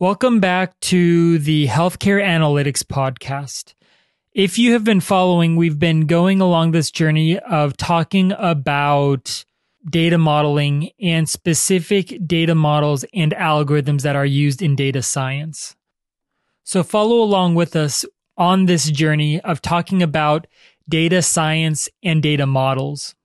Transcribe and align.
Welcome 0.00 0.38
back 0.38 0.78
to 0.82 1.40
the 1.40 1.66
Healthcare 1.66 2.24
Analytics 2.24 2.84
Podcast. 2.84 3.74
If 4.32 4.56
you 4.56 4.74
have 4.74 4.84
been 4.84 5.00
following, 5.00 5.56
we've 5.56 5.80
been 5.80 6.06
going 6.06 6.40
along 6.40 6.70
this 6.70 6.92
journey 6.92 7.36
of 7.40 7.76
talking 7.76 8.30
about 8.38 9.44
data 9.90 10.16
modeling 10.16 10.90
and 11.00 11.28
specific 11.28 12.16
data 12.24 12.54
models 12.54 13.04
and 13.12 13.32
algorithms 13.32 14.02
that 14.02 14.14
are 14.14 14.24
used 14.24 14.62
in 14.62 14.76
data 14.76 15.02
science. 15.02 15.74
So 16.62 16.84
follow 16.84 17.20
along 17.20 17.56
with 17.56 17.74
us 17.74 18.04
on 18.36 18.66
this 18.66 18.88
journey 18.92 19.40
of 19.40 19.60
talking 19.60 20.00
about 20.00 20.46
data 20.88 21.22
science 21.22 21.88
and 22.04 22.22
data 22.22 22.46
models. 22.46 23.16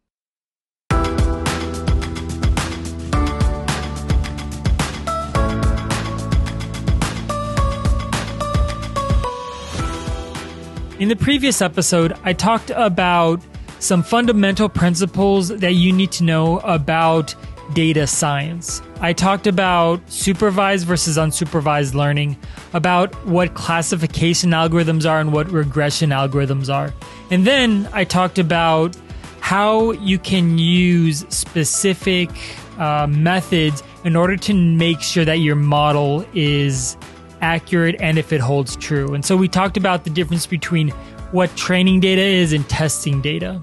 In 11.04 11.10
the 11.10 11.18
previous 11.18 11.62
episode, 11.62 12.18
I 12.24 12.32
talked 12.32 12.70
about 12.74 13.42
some 13.80 14.04
fundamental 14.04 14.70
principles 14.70 15.50
that 15.50 15.74
you 15.74 15.92
need 15.92 16.14
to 16.14 16.24
know 16.24 16.60
about 16.60 17.36
data 17.74 18.08
science. 18.08 18.82
I 19.02 19.12
talked 19.12 19.46
about 19.46 20.00
supervised 20.10 20.88
versus 20.88 21.18
unsupervised 21.18 21.94
learning, 21.94 22.38
about 22.72 23.14
what 23.28 23.54
classification 23.54 24.52
algorithms 24.52 25.06
are 25.06 25.20
and 25.20 25.34
what 25.34 25.52
regression 25.52 26.12
algorithms 26.12 26.74
are. 26.74 26.94
And 27.30 27.46
then 27.46 27.90
I 27.92 28.06
talked 28.06 28.40
about 28.40 28.96
how 29.42 29.92
you 29.92 30.18
can 30.18 30.58
use 30.58 31.26
specific 31.28 32.30
uh, 32.78 33.08
methods 33.08 33.84
in 34.06 34.16
order 34.16 34.38
to 34.38 34.54
make 34.54 35.02
sure 35.02 35.26
that 35.26 35.40
your 35.40 35.56
model 35.58 36.26
is 36.34 36.96
accurate 37.44 37.98
and 38.00 38.18
if 38.18 38.32
it 38.32 38.40
holds 38.40 38.76
true. 38.78 39.14
And 39.14 39.24
so 39.24 39.36
we 39.36 39.48
talked 39.48 39.76
about 39.76 40.06
the 40.06 40.10
difference 40.10 40.48
between 40.48 40.90
what 41.32 41.56
training 41.58 42.00
data 42.00 42.22
is 42.22 42.54
and 42.54 42.68
testing 42.70 43.22
data. 43.22 43.62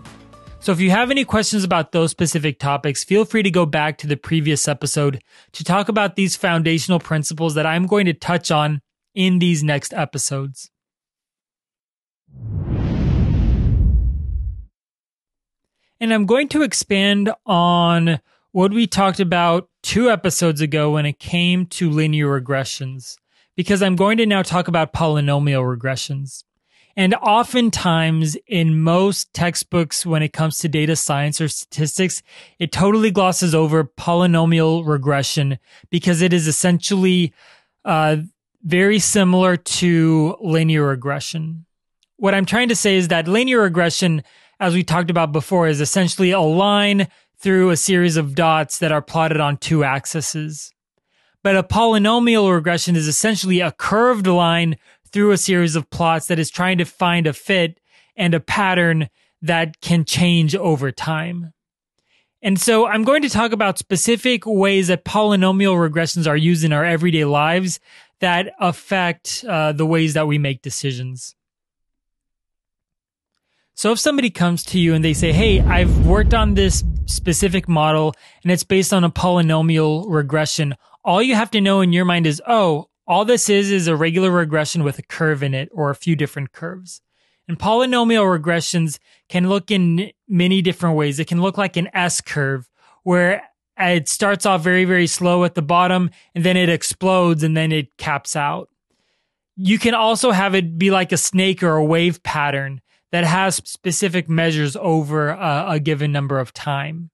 So 0.61 0.73
if 0.73 0.81
you 0.81 0.91
have 0.91 1.11
any 1.11 1.25
questions 1.25 1.65
about 1.65 1.93
those 1.93 2.11
specific 2.11 2.59
topics, 2.59 3.03
feel 3.03 3.25
free 3.25 3.43
to 3.43 3.51
go 3.51 3.65
back 3.65 3.97
to 3.99 4.07
the 4.07 4.19
previous 4.19 4.69
episode 4.69 5.23
to 5.53 5.65
talk 5.65 5.89
about 5.89 6.15
these 6.15 6.37
foundational 6.37 7.01
principles 7.01 7.55
that 7.55 7.65
I'm 7.65 7.87
going 7.87 8.05
to 8.05 8.13
touch 8.13 8.51
on 8.51 8.83
in 9.15 9.39
these 9.39 9.63
next 9.63 9.95
episodes. 9.95 10.71
And 15.99 16.13
I'm 16.13 16.27
going 16.27 16.49
to 16.49 16.63
expand 16.63 17.33
on 17.47 18.21
what 18.53 18.73
we 18.73 18.87
talked 18.87 19.21
about 19.21 19.71
two 19.83 20.11
episodes 20.11 20.61
ago 20.61 20.91
when 20.91 21.07
it 21.07 21.19
came 21.19 21.65
to 21.67 21.89
linear 21.89 22.41
regressions 22.41 23.17
because 23.61 23.83
I'm 23.83 23.95
going 23.95 24.17
to 24.17 24.25
now 24.25 24.41
talk 24.41 24.69
about 24.69 24.95
polynomial 24.95 25.63
regressions. 25.77 26.45
And 26.97 27.15
oftentimes 27.17 28.35
in 28.47 28.81
most 28.81 29.35
textbooks, 29.35 30.07
when 30.07 30.23
it 30.23 30.33
comes 30.33 30.57
to 30.59 30.69
data 30.69 30.97
science 30.97 31.43
or 31.43 31.49
statistics, 31.49 32.23
it 32.59 32.73
totally 32.73 33.11
glosses 33.11 33.55
over 33.55 33.85
polynomial 33.85 34.87
regression 34.87 35.59
because 35.91 36.23
it 36.23 36.33
is 36.33 36.49
essentially 36.49 37.35
uh, 37.85 38.17
very 38.63 38.99
similar 38.99 39.59
to 39.59 40.39
linear 40.41 40.87
regression. 40.87 41.67
What 42.17 42.35
I'm 42.35 42.47
trying 42.47 42.69
to 42.69 42.75
say 42.77 42.97
is 42.97 43.09
that 43.09 43.29
linear 43.29 43.61
regression, 43.61 44.23
as 44.59 44.73
we 44.73 44.85
talked 44.85 45.11
about 45.11 45.33
before, 45.33 45.69
is 45.69 45.83
essentially 45.83 46.31
a 46.31 46.41
line 46.41 47.09
through 47.37 47.69
a 47.69 47.77
series 47.77 48.17
of 48.17 48.35
dots 48.35 48.79
that 48.79 48.91
are 48.91 49.03
plotted 49.03 49.39
on 49.39 49.59
two 49.59 49.85
axes. 49.85 50.73
But 51.43 51.57
a 51.57 51.63
polynomial 51.63 52.53
regression 52.53 52.97
is 52.97 53.09
essentially 53.09 53.61
a 53.61 53.73
curved 53.73 54.27
line 54.27 54.77
through 55.11 55.33
a 55.33 55.39
series 55.39 55.75
of 55.77 55.91
plots 55.91 56.27
that 56.27 56.39
is 56.39 56.51
trying 56.51 56.79
to 56.79 56.85
find 56.85 57.27
a 57.27 57.33
fit 57.33 57.81
and 58.17 58.35
a 58.35 58.41
pattern 58.41 59.09
that 59.43 59.81
can 59.81 60.05
change 60.05 60.55
over 60.55 60.93
time. 60.93 61.53
And 62.43 62.59
so 62.59 62.87
I'm 62.87 63.05
going 63.05 63.23
to 63.23 63.29
talk 63.29 63.53
about 63.53 63.79
specific 63.79 64.47
ways 64.47 64.89
that 64.89 65.05
polynomial 65.05 65.77
regressions 65.77 66.27
are 66.27 66.37
used 66.37 66.65
in 66.65 66.73
our 66.73 66.85
everyday 66.85 67.25
lives 67.25 67.81
that 68.21 68.53
affect 68.59 69.45
uh, 69.49 69.73
the 69.73 69.87
ways 69.87 70.15
that 70.15 70.27
we 70.27 70.39
make 70.39 70.63
decisions. 70.63 71.35
So 73.75 73.93
if 73.93 73.99
somebody 73.99 74.31
comes 74.31 74.63
to 74.65 74.79
you 74.79 74.95
and 74.95 75.05
they 75.05 75.15
say, 75.15 75.33
Hey, 75.33 75.61
I've 75.61 76.07
worked 76.07 76.35
on 76.35 76.55
this 76.55 76.85
specific 77.07 77.69
model 77.69 78.15
and 78.43 78.53
it's 78.53 78.65
based 78.65 78.93
on 78.93 79.05
a 79.05 79.11
polynomial 79.11 80.05
regression 80.09 80.77
all 81.05 81.23
you 81.23 81.35
have 81.35 81.51
to 81.53 81.61
know 81.61 81.81
in 81.81 81.93
your 81.93 82.05
mind 82.05 82.27
is, 82.27 82.43
oh, 82.47 82.89
all 83.07 83.25
this 83.25 83.49
is 83.49 83.71
is 83.71 83.87
a 83.87 83.97
regular 83.97 84.31
regression 84.31 84.85
with 84.85 84.99
a 84.99 85.03
curve 85.03 85.43
in 85.43 85.55
it 85.55 85.69
or 85.73 85.91
a 85.91 85.95
few 85.95 86.15
different 86.15 86.53
curves. 86.53 87.01
And 87.49 87.59
polynomial 87.59 88.39
regressions 88.39 88.99
can 89.29 89.49
look 89.49 89.71
in 89.71 90.13
many 90.29 90.63
different 90.63 90.97
ways. 90.97 91.19
It 91.19 91.27
can 91.27 91.43
look 91.43 91.59
like 91.59 91.77
an 91.77 91.89
S 91.93 92.21
curve 92.21 92.71
where 93.03 93.43
it 93.77 94.09
starts 94.09 94.47
off 94.47 94.63
very, 94.63 94.85
very 94.85 95.07
slow 95.07 95.43
at 95.45 95.55
the 95.55 95.63
bottom 95.63 96.11
and 96.35 96.45
then 96.45 96.57
it 96.57 96.69
explodes 96.69 97.43
and 97.43 97.57
then 97.57 97.73
it 97.73 97.97
caps 97.97 98.37
out. 98.37 98.69
You 99.57 99.79
can 99.79 99.95
also 99.95 100.31
have 100.31 100.55
it 100.55 100.79
be 100.79 100.91
like 100.91 101.11
a 101.11 101.17
snake 101.17 101.63
or 101.63 101.77
a 101.77 101.85
wave 101.85 102.23
pattern 102.23 102.81
that 103.11 103.25
has 103.25 103.57
specific 103.57 104.29
measures 104.29 104.77
over 104.77 105.31
a, 105.31 105.65
a 105.71 105.81
given 105.81 106.13
number 106.13 106.39
of 106.39 106.53
time. 106.53 107.11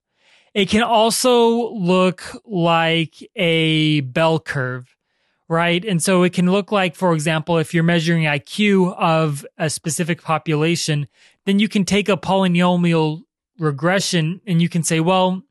It 0.57 0.71
can 0.71 0.83
also 0.83 1.71
look 1.75 2.23
like 2.47 3.17
a 3.37 4.01
bell 4.01 4.41
curve, 4.41 4.97
right? 5.51 5.85
And 5.85 6.03
so 6.03 6.23
it 6.23 6.33
can 6.33 6.51
look 6.51 6.73
like, 6.73 6.97
for 6.97 7.13
example, 7.13 7.59
if 7.59 7.75
you're 7.75 7.85
measuring 7.85 8.23
IQ 8.23 8.97
of 8.97 9.45
a 9.59 9.69
specific 9.69 10.23
population, 10.23 11.09
then 11.45 11.59
you 11.59 11.69
can 11.69 11.85
take 11.85 12.09
a 12.09 12.17
polynomial 12.17 13.21
regression 13.59 14.41
and 14.47 14.63
you 14.63 14.71
can 14.71 14.83
say, 14.83 14.99
well, 14.99 15.43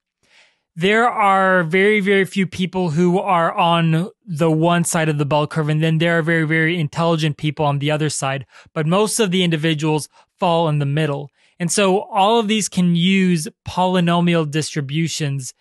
there 0.76 1.08
are 1.08 1.62
very, 1.62 2.00
very 2.00 2.26
few 2.26 2.48
people 2.48 2.90
who 2.90 3.20
are 3.20 3.54
on 3.54 4.10
the 4.26 4.50
one 4.50 4.84
side 4.84 5.08
of 5.08 5.20
the 5.20 5.26
bell 5.26 5.46
curve, 5.46 5.70
and 5.70 5.84
then 5.84 6.00
there 6.00 6.18
are 6.18 6.24
very, 6.24 6.48
very 6.48 6.80
intelligent 6.80 7.38
people 7.38 7.64
on 7.64 7.78
the 7.78 7.92
other 7.92 8.10
side. 8.10 8.48
But 8.74 8.88
most 8.88 9.20
of 9.20 9.30
the 9.30 9.44
individuals 9.44 10.10
fall 10.40 10.68
in 10.68 10.80
the 10.80 10.86
middle. 10.88 11.30
And 11.60 11.72
so 11.72 12.02
all 12.02 12.40
of 12.40 12.48
these 12.48 12.68
can 12.68 12.96
use 12.96 13.48
polynomial 13.68 14.50
distributions 14.50 15.54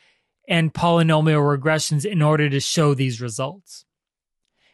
and 0.49 0.75
polynomial 0.75 1.59
regressions 1.59 2.05
in 2.05 2.21
order 2.21 2.51
to 2.51 2.61
show 2.61 2.95
these 2.95 3.21
results. 3.21 3.85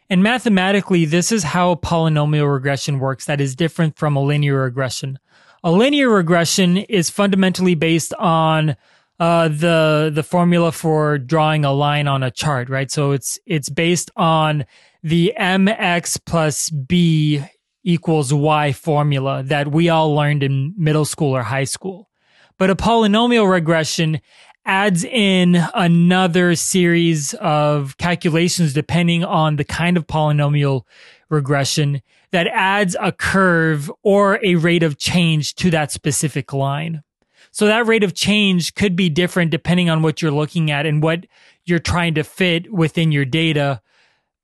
And 0.09 0.21
mathematically, 0.21 1.05
this 1.05 1.31
is 1.31 1.43
how 1.43 1.75
polynomial 1.75 2.51
regression 2.51 2.99
works 2.99 3.25
that 3.25 3.39
is 3.39 3.55
different 3.55 3.97
from 3.97 4.15
a 4.17 4.21
linear 4.21 4.61
regression. 4.63 5.19
A 5.63 5.71
linear 5.71 6.09
regression 6.09 6.77
is 6.77 7.09
fundamentally 7.09 7.75
based 7.75 8.13
on 8.15 8.75
uh, 9.21 9.47
the 9.47 10.11
the 10.13 10.23
formula 10.23 10.71
for 10.71 11.19
drawing 11.19 11.63
a 11.63 11.71
line 11.71 12.07
on 12.07 12.23
a 12.23 12.31
chart, 12.31 12.69
right? 12.69 12.89
So 12.89 13.11
it's 13.11 13.39
it's 13.45 13.69
based 13.69 14.09
on 14.17 14.65
the 15.03 15.33
mx 15.39 16.19
plus 16.25 16.71
b 16.71 17.43
equals 17.83 18.33
y 18.33 18.71
formula 18.71 19.43
that 19.43 19.71
we 19.71 19.89
all 19.89 20.13
learned 20.13 20.43
in 20.43 20.73
middle 20.77 21.05
school 21.05 21.35
or 21.35 21.43
high 21.43 21.63
school. 21.63 22.09
But 22.57 22.69
a 22.69 22.75
polynomial 22.75 23.49
regression 23.49 24.21
adds 24.65 25.03
in 25.03 25.55
another 25.73 26.55
series 26.55 27.33
of 27.35 27.97
calculations 27.97 28.73
depending 28.73 29.23
on 29.23 29.55
the 29.55 29.63
kind 29.63 29.97
of 29.97 30.05
polynomial 30.05 30.83
regression 31.29 32.01
that 32.31 32.47
adds 32.47 32.95
a 32.99 33.11
curve 33.11 33.91
or 34.03 34.39
a 34.45 34.55
rate 34.55 34.83
of 34.83 34.97
change 34.97 35.55
to 35.55 35.69
that 35.71 35.91
specific 35.91 36.53
line. 36.53 37.03
So 37.51 37.65
that 37.65 37.87
rate 37.87 38.03
of 38.03 38.13
change 38.13 38.75
could 38.75 38.95
be 38.95 39.09
different 39.09 39.51
depending 39.51 39.89
on 39.89 40.01
what 40.01 40.21
you're 40.21 40.31
looking 40.31 40.71
at 40.71 40.85
and 40.85 41.03
what 41.03 41.25
you're 41.65 41.79
trying 41.79 42.13
to 42.15 42.23
fit 42.23 42.71
within 42.71 43.11
your 43.11 43.25
data 43.25 43.81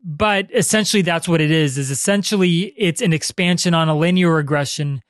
but 0.09 0.47
essentially 0.55 1.01
that's 1.01 1.27
what 1.27 1.41
it 1.41 1.51
is 1.51 1.77
is 1.77 1.91
essentially 1.91 2.73
it's 2.77 3.01
an 3.01 3.11
expansion 3.11 3.73
on 3.73 3.89
a 3.89 3.95
linear 3.95 4.33
regression 4.33 5.01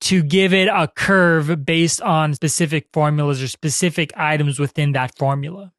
to 0.00 0.22
give 0.22 0.54
it 0.54 0.66
a 0.66 0.88
curve 0.88 1.66
based 1.66 2.00
on 2.00 2.32
specific 2.32 2.88
formulas 2.90 3.42
or 3.42 3.48
specific 3.48 4.10
items 4.16 4.58
within 4.58 4.92
that 4.92 5.16
formula 5.18 5.72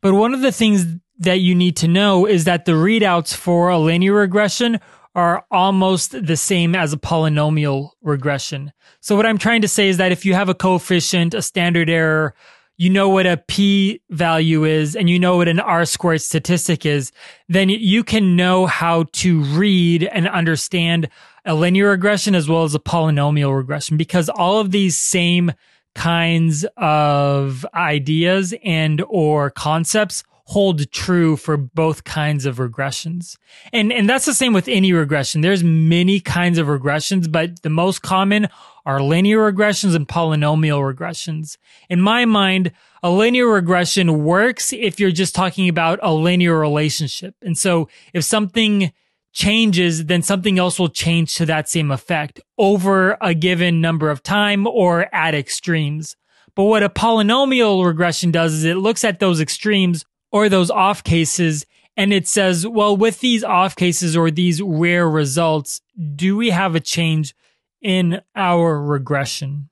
but 0.00 0.14
one 0.14 0.32
of 0.32 0.40
the 0.40 0.52
things 0.52 0.86
that 1.18 1.40
you 1.40 1.54
need 1.54 1.76
to 1.76 1.88
know 1.88 2.24
is 2.24 2.44
that 2.44 2.64
the 2.64 2.72
readouts 2.72 3.34
for 3.34 3.68
a 3.68 3.78
linear 3.78 4.14
regression 4.14 4.80
are 5.14 5.44
almost 5.50 6.12
the 6.26 6.36
same 6.36 6.74
as 6.74 6.92
a 6.92 6.96
polynomial 6.96 7.90
regression. 8.02 8.72
So 9.00 9.16
what 9.16 9.26
I'm 9.26 9.38
trying 9.38 9.62
to 9.62 9.68
say 9.68 9.88
is 9.88 9.96
that 9.96 10.12
if 10.12 10.24
you 10.24 10.34
have 10.34 10.48
a 10.48 10.54
coefficient, 10.54 11.34
a 11.34 11.42
standard 11.42 11.90
error, 11.90 12.34
you 12.78 12.88
know 12.88 13.08
what 13.08 13.26
a 13.26 13.36
p 13.36 14.00
value 14.08 14.64
is 14.64 14.96
and 14.96 15.10
you 15.10 15.18
know 15.18 15.36
what 15.36 15.48
an 15.48 15.60
r 15.60 15.84
squared 15.84 16.22
statistic 16.22 16.86
is, 16.86 17.12
then 17.48 17.68
you 17.68 18.02
can 18.02 18.36
know 18.36 18.66
how 18.66 19.04
to 19.12 19.42
read 19.42 20.04
and 20.04 20.28
understand 20.28 21.08
a 21.44 21.54
linear 21.54 21.90
regression 21.90 22.34
as 22.34 22.48
well 22.48 22.62
as 22.64 22.74
a 22.74 22.78
polynomial 22.78 23.54
regression 23.54 23.96
because 23.96 24.28
all 24.28 24.60
of 24.60 24.70
these 24.70 24.96
same 24.96 25.52
kinds 25.94 26.64
of 26.76 27.66
ideas 27.74 28.54
and 28.64 29.02
or 29.08 29.50
concepts 29.50 30.22
hold 30.48 30.90
true 30.90 31.36
for 31.36 31.58
both 31.58 32.04
kinds 32.04 32.46
of 32.46 32.56
regressions. 32.56 33.36
And, 33.70 33.92
and 33.92 34.08
that's 34.08 34.24
the 34.24 34.32
same 34.32 34.54
with 34.54 34.66
any 34.66 34.94
regression. 34.94 35.42
There's 35.42 35.62
many 35.62 36.20
kinds 36.20 36.56
of 36.56 36.68
regressions, 36.68 37.30
but 37.30 37.60
the 37.60 37.68
most 37.68 38.00
common 38.00 38.48
are 38.86 39.02
linear 39.02 39.52
regressions 39.52 39.94
and 39.94 40.08
polynomial 40.08 40.80
regressions. 40.80 41.58
In 41.90 42.00
my 42.00 42.24
mind, 42.24 42.72
a 43.02 43.10
linear 43.10 43.46
regression 43.46 44.24
works 44.24 44.72
if 44.72 44.98
you're 44.98 45.10
just 45.10 45.34
talking 45.34 45.68
about 45.68 45.98
a 46.02 46.14
linear 46.14 46.58
relationship. 46.58 47.34
And 47.42 47.58
so 47.58 47.90
if 48.14 48.24
something 48.24 48.90
changes, 49.34 50.06
then 50.06 50.22
something 50.22 50.58
else 50.58 50.78
will 50.78 50.88
change 50.88 51.34
to 51.34 51.44
that 51.44 51.68
same 51.68 51.90
effect 51.90 52.40
over 52.56 53.18
a 53.20 53.34
given 53.34 53.82
number 53.82 54.08
of 54.08 54.22
time 54.22 54.66
or 54.66 55.14
at 55.14 55.34
extremes. 55.34 56.16
But 56.54 56.64
what 56.64 56.82
a 56.82 56.88
polynomial 56.88 57.84
regression 57.84 58.30
does 58.30 58.54
is 58.54 58.64
it 58.64 58.78
looks 58.78 59.04
at 59.04 59.20
those 59.20 59.42
extremes 59.42 60.06
or 60.30 60.48
those 60.48 60.70
off 60.70 61.04
cases 61.04 61.64
and 61.98 62.12
it 62.12 62.28
says, 62.28 62.64
well, 62.64 62.96
with 62.96 63.18
these 63.18 63.42
off 63.42 63.74
cases 63.74 64.16
or 64.16 64.30
these 64.30 64.62
rare 64.62 65.10
results, 65.10 65.80
do 66.14 66.36
we 66.36 66.50
have 66.50 66.76
a 66.76 66.80
change 66.80 67.34
in 67.82 68.22
our 68.36 68.80
regression? 68.80 69.68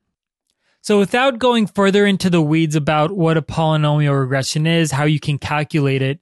So 0.83 0.99
without 0.99 1.39
going 1.39 1.69
further 1.69 2.05
into 2.05 2.29
the 2.29 2.43
weeds 2.43 2.75
about 2.75 3.13
what 3.13 3.37
a 3.37 3.43
polynomial 3.43 4.19
regression 4.19 4.67
is, 4.67 4.91
how 4.91 5.05
you 5.05 5.21
can 5.21 5.39
calculate 5.39 6.03
it, 6.03 6.19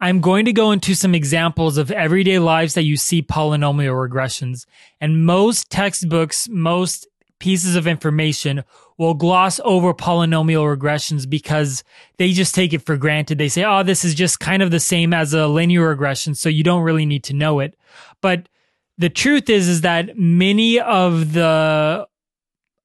I'm 0.00 0.22
going 0.22 0.46
to 0.46 0.54
go 0.54 0.70
into 0.70 0.94
some 0.94 1.14
examples 1.14 1.76
of 1.76 1.90
everyday 1.90 2.38
lives 2.38 2.72
that 2.72 2.84
you 2.84 2.96
see 2.96 3.20
polynomial 3.20 4.08
regressions. 4.08 4.64
And 5.02 5.26
most 5.26 5.68
textbooks, 5.68 6.48
most 6.48 7.06
pieces 7.40 7.76
of 7.76 7.86
information 7.86 8.64
will 9.02 9.14
gloss 9.14 9.60
over 9.64 9.92
polynomial 9.92 10.64
regressions 10.64 11.28
because 11.28 11.82
they 12.18 12.30
just 12.30 12.54
take 12.54 12.72
it 12.72 12.82
for 12.82 12.96
granted. 12.96 13.36
They 13.36 13.48
say, 13.48 13.64
oh, 13.64 13.82
this 13.82 14.04
is 14.04 14.14
just 14.14 14.38
kind 14.38 14.62
of 14.62 14.70
the 14.70 14.78
same 14.78 15.12
as 15.12 15.34
a 15.34 15.48
linear 15.48 15.88
regression, 15.88 16.36
so 16.36 16.48
you 16.48 16.62
don't 16.62 16.84
really 16.84 17.04
need 17.04 17.24
to 17.24 17.34
know 17.34 17.58
it. 17.58 17.76
But 18.20 18.48
the 18.96 19.10
truth 19.10 19.50
is, 19.50 19.68
is 19.68 19.80
that 19.80 20.16
many 20.16 20.78
of 20.78 21.32
the 21.32 22.06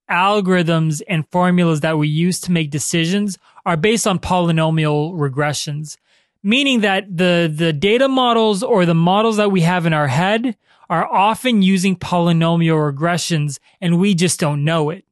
algorithms 0.09 1.03
and 1.07 1.29
formulas 1.31 1.81
that 1.81 1.99
we 1.99 2.07
use 2.07 2.39
to 2.41 2.51
make 2.51 2.71
decisions 2.71 3.37
are 3.65 3.77
based 3.77 4.07
on 4.07 4.17
polynomial 4.17 5.13
regressions, 5.13 5.97
meaning 6.41 6.81
that 6.81 7.15
the, 7.15 7.53
the 7.53 7.71
data 7.73 8.07
models 8.07 8.63
or 8.63 8.85
the 8.85 8.95
models 8.95 9.37
that 9.37 9.51
we 9.51 9.61
have 9.61 9.85
in 9.85 9.93
our 9.93 10.07
head 10.07 10.57
are 10.89 11.05
often 11.05 11.61
using 11.61 11.95
polynomial 11.95 12.91
regressions 12.91 13.59
and 13.79 13.99
we 13.99 14.15
just 14.15 14.39
don't 14.39 14.63
know 14.63 14.89
it. 14.89 15.03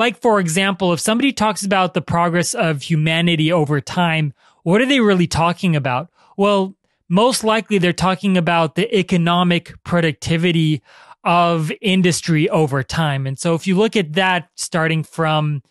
Like, 0.00 0.18
for 0.18 0.40
example, 0.40 0.94
if 0.94 1.00
somebody 1.00 1.30
talks 1.30 1.62
about 1.62 1.92
the 1.92 2.00
progress 2.00 2.54
of 2.54 2.80
humanity 2.80 3.52
over 3.52 3.82
time, 3.82 4.32
what 4.62 4.80
are 4.80 4.86
they 4.86 5.00
really 5.00 5.26
talking 5.26 5.76
about? 5.76 6.08
Well, 6.38 6.74
most 7.10 7.44
likely 7.44 7.76
they're 7.76 7.92
talking 7.92 8.38
about 8.38 8.76
the 8.76 8.98
economic 8.98 9.74
productivity 9.84 10.80
of 11.22 11.70
industry 11.82 12.48
over 12.48 12.82
time. 12.82 13.26
And 13.26 13.38
so 13.38 13.54
if 13.54 13.66
you 13.66 13.76
look 13.76 13.94
at 13.94 14.14
that 14.14 14.48
starting 14.54 15.04
from, 15.04 15.62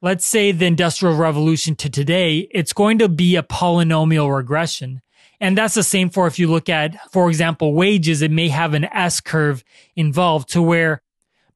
let's 0.00 0.26
say 0.26 0.52
the 0.52 0.66
industrial 0.66 1.16
revolution 1.16 1.74
to 1.74 1.90
today, 1.90 2.46
it's 2.52 2.72
going 2.72 2.98
to 2.98 3.08
be 3.08 3.34
a 3.34 3.42
polynomial 3.42 4.32
regression. 4.32 5.02
And 5.40 5.58
that's 5.58 5.74
the 5.74 5.82
same 5.82 6.08
for 6.08 6.28
if 6.28 6.38
you 6.38 6.46
look 6.46 6.68
at, 6.68 7.10
for 7.10 7.28
example, 7.28 7.74
wages, 7.74 8.22
it 8.22 8.30
may 8.30 8.46
have 8.46 8.74
an 8.74 8.84
S 8.84 9.20
curve 9.20 9.64
involved 9.96 10.50
to 10.50 10.62
where 10.62 11.02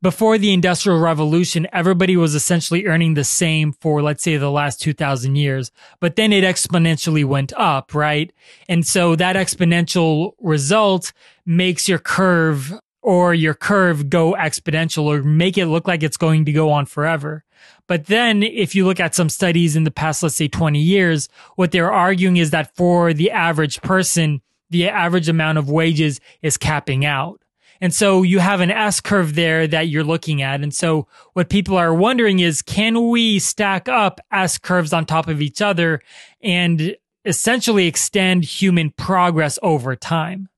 before 0.02 0.38
the 0.38 0.52
industrial 0.52 1.00
revolution, 1.00 1.66
everybody 1.72 2.16
was 2.16 2.34
essentially 2.34 2.86
earning 2.86 3.14
the 3.14 3.24
same 3.24 3.72
for, 3.72 4.02
let's 4.02 4.22
say, 4.22 4.36
the 4.36 4.50
last 4.50 4.80
2000 4.80 5.36
years, 5.36 5.70
but 6.00 6.16
then 6.16 6.32
it 6.32 6.44
exponentially 6.44 7.24
went 7.24 7.52
up, 7.54 7.94
right? 7.94 8.32
And 8.68 8.86
so 8.86 9.16
that 9.16 9.36
exponential 9.36 10.32
result 10.40 11.12
makes 11.44 11.88
your 11.88 11.98
curve 11.98 12.74
or 13.02 13.34
your 13.34 13.54
curve 13.54 14.10
go 14.10 14.34
exponential 14.34 15.04
or 15.04 15.22
make 15.22 15.56
it 15.56 15.66
look 15.66 15.86
like 15.86 16.02
it's 16.02 16.16
going 16.16 16.44
to 16.44 16.52
go 16.52 16.70
on 16.70 16.86
forever. 16.86 17.44
But 17.86 18.06
then 18.06 18.42
if 18.42 18.74
you 18.74 18.84
look 18.84 19.00
at 19.00 19.14
some 19.14 19.28
studies 19.28 19.76
in 19.76 19.84
the 19.84 19.90
past, 19.90 20.22
let's 20.22 20.34
say 20.34 20.48
20 20.48 20.80
years, 20.80 21.28
what 21.54 21.70
they're 21.70 21.92
arguing 21.92 22.36
is 22.36 22.50
that 22.50 22.74
for 22.74 23.12
the 23.12 23.30
average 23.30 23.80
person, 23.80 24.42
the 24.70 24.88
average 24.88 25.28
amount 25.28 25.58
of 25.58 25.70
wages 25.70 26.20
is 26.42 26.56
capping 26.56 27.04
out. 27.04 27.40
And 27.80 27.92
so 27.92 28.22
you 28.22 28.38
have 28.38 28.60
an 28.60 28.70
S 28.70 29.00
curve 29.00 29.34
there 29.34 29.66
that 29.66 29.88
you're 29.88 30.04
looking 30.04 30.42
at. 30.42 30.62
And 30.62 30.74
so 30.74 31.06
what 31.34 31.48
people 31.48 31.76
are 31.76 31.94
wondering 31.94 32.40
is, 32.40 32.62
can 32.62 33.08
we 33.10 33.38
stack 33.38 33.88
up 33.88 34.20
S 34.32 34.58
curves 34.58 34.92
on 34.92 35.06
top 35.06 35.28
of 35.28 35.40
each 35.40 35.60
other 35.60 36.00
and 36.40 36.96
essentially 37.24 37.86
extend 37.86 38.44
human 38.44 38.90
progress 38.90 39.58
over 39.62 39.96
time? 39.96 40.48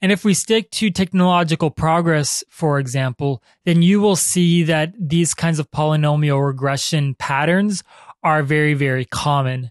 And 0.00 0.12
if 0.12 0.22
we 0.22 0.34
stick 0.34 0.70
to 0.72 0.90
technological 0.90 1.70
progress, 1.70 2.44
for 2.50 2.78
example, 2.78 3.42
then 3.64 3.80
you 3.80 4.00
will 4.00 4.16
see 4.16 4.62
that 4.64 4.92
these 4.98 5.32
kinds 5.32 5.58
of 5.58 5.70
polynomial 5.70 6.46
regression 6.46 7.14
patterns 7.14 7.82
are 8.22 8.42
very, 8.42 8.74
very 8.74 9.06
common 9.06 9.70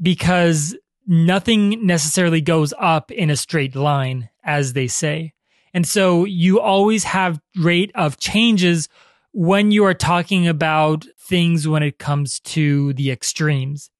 because 0.00 0.76
nothing 1.06 1.86
necessarily 1.86 2.42
goes 2.42 2.74
up 2.78 3.10
in 3.10 3.30
a 3.30 3.36
straight 3.36 3.74
line, 3.74 4.28
as 4.44 4.74
they 4.74 4.86
say. 4.86 5.32
And 5.74 5.86
so 5.86 6.24
you 6.24 6.60
always 6.60 7.04
have 7.04 7.40
rate 7.56 7.90
of 7.94 8.18
changes 8.18 8.88
when 9.32 9.70
you 9.70 9.84
are 9.84 9.94
talking 9.94 10.48
about 10.48 11.06
things 11.18 11.68
when 11.68 11.82
it 11.82 11.98
comes 11.98 12.40
to 12.40 12.92
the 12.94 13.10
extremes. 13.10 13.90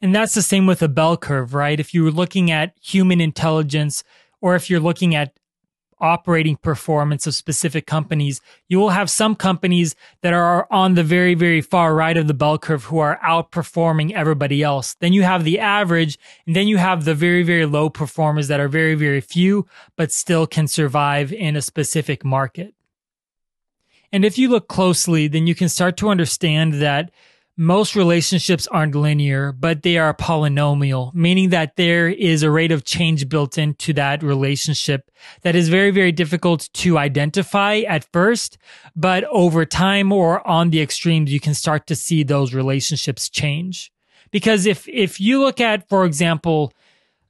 And 0.00 0.14
that's 0.14 0.34
the 0.34 0.42
same 0.42 0.66
with 0.66 0.82
a 0.82 0.88
bell 0.88 1.16
curve, 1.16 1.54
right? 1.54 1.78
If 1.78 1.94
you're 1.94 2.10
looking 2.10 2.50
at 2.50 2.74
human 2.82 3.20
intelligence, 3.20 4.04
or 4.40 4.54
if 4.54 4.68
you're 4.68 4.80
looking 4.80 5.14
at 5.14 5.38
operating 6.00 6.56
performance 6.56 7.26
of 7.26 7.34
specific 7.34 7.86
companies, 7.86 8.40
you 8.68 8.78
will 8.78 8.90
have 8.90 9.08
some 9.10 9.34
companies 9.34 9.94
that 10.22 10.32
are 10.32 10.66
on 10.70 10.94
the 10.94 11.02
very, 11.02 11.34
very 11.34 11.60
far 11.60 11.94
right 11.94 12.16
of 12.16 12.26
the 12.26 12.34
bell 12.34 12.58
curve 12.58 12.84
who 12.84 12.98
are 12.98 13.18
outperforming 13.24 14.12
everybody 14.12 14.62
else. 14.62 14.94
Then 15.00 15.12
you 15.12 15.22
have 15.22 15.44
the 15.44 15.58
average, 15.58 16.18
and 16.46 16.54
then 16.54 16.68
you 16.68 16.76
have 16.76 17.04
the 17.04 17.14
very, 17.14 17.42
very 17.42 17.66
low 17.66 17.88
performers 17.88 18.48
that 18.48 18.60
are 18.60 18.68
very, 18.68 18.94
very 18.94 19.20
few, 19.20 19.66
but 19.96 20.12
still 20.12 20.46
can 20.46 20.68
survive 20.68 21.32
in 21.32 21.56
a 21.56 21.62
specific 21.62 22.24
market. 22.24 22.74
And 24.12 24.24
if 24.24 24.38
you 24.38 24.48
look 24.48 24.68
closely, 24.68 25.28
then 25.28 25.46
you 25.46 25.54
can 25.54 25.68
start 25.68 25.96
to 25.98 26.08
understand 26.08 26.74
that 26.74 27.10
most 27.56 27.96
relationships 27.96 28.66
aren't 28.66 28.94
linear, 28.94 29.50
but 29.50 29.82
they 29.82 29.96
are 29.96 30.12
polynomial, 30.12 31.14
meaning 31.14 31.48
that 31.50 31.76
there 31.76 32.08
is 32.08 32.42
a 32.42 32.50
rate 32.50 32.70
of 32.70 32.84
change 32.84 33.28
built 33.28 33.56
into 33.56 33.94
that 33.94 34.22
relationship 34.22 35.10
that 35.40 35.56
is 35.56 35.70
very, 35.70 35.90
very 35.90 36.12
difficult 36.12 36.68
to 36.74 36.98
identify 36.98 37.78
at 37.78 38.04
first. 38.12 38.58
But 38.94 39.24
over 39.24 39.64
time 39.64 40.12
or 40.12 40.46
on 40.46 40.68
the 40.68 40.82
extremes, 40.82 41.32
you 41.32 41.40
can 41.40 41.54
start 41.54 41.86
to 41.86 41.94
see 41.94 42.22
those 42.22 42.52
relationships 42.52 43.30
change. 43.30 43.90
Because 44.30 44.66
if, 44.66 44.86
if 44.88 45.18
you 45.18 45.40
look 45.40 45.60
at, 45.60 45.88
for 45.88 46.04
example, 46.04 46.74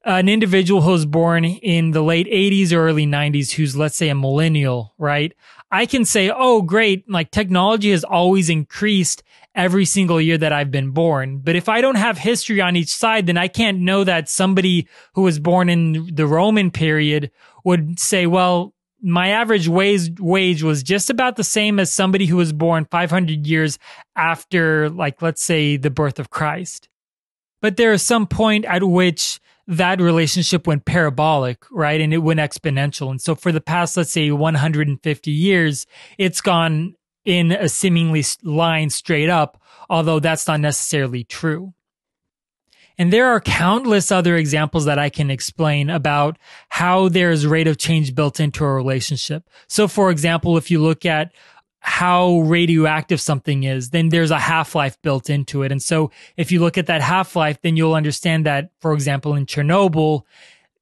an 0.04 0.28
individual 0.28 0.82
who's 0.82 1.04
born 1.04 1.44
in 1.44 1.90
the 1.90 2.02
late 2.02 2.26
80s 2.26 2.72
or 2.72 2.86
early 2.86 3.06
90s 3.06 3.50
who's 3.52 3.76
let's 3.76 3.96
say 3.96 4.08
a 4.08 4.14
millennial, 4.14 4.94
right? 4.98 5.32
I 5.72 5.84
can 5.84 6.04
say, 6.04 6.30
"Oh, 6.30 6.62
great, 6.62 7.10
like 7.10 7.32
technology 7.32 7.90
has 7.90 8.04
always 8.04 8.48
increased 8.48 9.24
every 9.56 9.86
single 9.86 10.20
year 10.20 10.38
that 10.38 10.52
I've 10.52 10.70
been 10.70 10.90
born. 10.90 11.38
But 11.38 11.56
if 11.56 11.68
I 11.68 11.80
don't 11.80 11.96
have 11.96 12.18
history 12.18 12.60
on 12.60 12.76
each 12.76 12.94
side, 12.94 13.26
then 13.26 13.38
I 13.38 13.48
can't 13.48 13.80
know 13.80 14.04
that 14.04 14.28
somebody 14.28 14.86
who 15.14 15.22
was 15.22 15.38
born 15.38 15.68
in 15.68 16.14
the 16.14 16.26
Roman 16.26 16.70
period 16.70 17.30
would 17.64 17.98
say, 17.98 18.26
well, 18.26 18.74
my 19.02 19.28
average 19.28 19.68
wage 19.68 20.20
wage 20.20 20.62
was 20.62 20.82
just 20.82 21.10
about 21.10 21.36
the 21.36 21.44
same 21.44 21.78
as 21.78 21.90
somebody 21.92 22.26
who 22.26 22.36
was 22.36 22.52
born 22.52 22.86
500 22.90 23.46
years 23.46 23.78
after, 24.14 24.90
like, 24.90 25.22
let's 25.22 25.42
say 25.42 25.76
the 25.76 25.90
birth 25.90 26.18
of 26.18 26.30
Christ. 26.30 26.88
But 27.62 27.76
there 27.76 27.92
is 27.92 28.02
some 28.02 28.26
point 28.26 28.64
at 28.66 28.84
which 28.84 29.40
that 29.66 30.00
relationship 30.00 30.66
went 30.66 30.84
parabolic, 30.84 31.64
right? 31.70 32.00
And 32.00 32.12
it 32.12 32.18
went 32.18 32.40
exponential. 32.40 33.10
And 33.10 33.20
so 33.20 33.34
for 33.34 33.52
the 33.52 33.60
past, 33.60 33.96
let's 33.96 34.12
say 34.12 34.30
150 34.30 35.30
years, 35.30 35.86
it's 36.18 36.40
gone 36.40 36.94
in 37.26 37.52
a 37.52 37.68
seemingly 37.68 38.24
line 38.42 38.88
straight 38.88 39.28
up, 39.28 39.60
although 39.90 40.20
that's 40.20 40.46
not 40.46 40.60
necessarily 40.60 41.24
true. 41.24 41.74
And 42.96 43.12
there 43.12 43.26
are 43.26 43.40
countless 43.40 44.10
other 44.10 44.36
examples 44.36 44.86
that 44.86 44.98
I 44.98 45.10
can 45.10 45.30
explain 45.30 45.90
about 45.90 46.38
how 46.70 47.10
there's 47.10 47.46
rate 47.46 47.68
of 47.68 47.76
change 47.76 48.14
built 48.14 48.40
into 48.40 48.64
a 48.64 48.72
relationship. 48.72 49.50
So 49.66 49.86
for 49.86 50.10
example, 50.10 50.56
if 50.56 50.70
you 50.70 50.80
look 50.80 51.04
at 51.04 51.32
how 51.80 52.40
radioactive 52.40 53.20
something 53.20 53.64
is, 53.64 53.90
then 53.90 54.08
there's 54.08 54.30
a 54.30 54.38
half-life 54.38 54.96
built 55.02 55.28
into 55.28 55.62
it. 55.62 55.70
And 55.70 55.82
so 55.82 56.10
if 56.36 56.50
you 56.50 56.60
look 56.60 56.78
at 56.78 56.86
that 56.86 57.02
half-life, 57.02 57.58
then 57.62 57.76
you'll 57.76 57.94
understand 57.94 58.46
that, 58.46 58.70
for 58.80 58.94
example, 58.94 59.34
in 59.34 59.46
Chernobyl, 59.46 60.22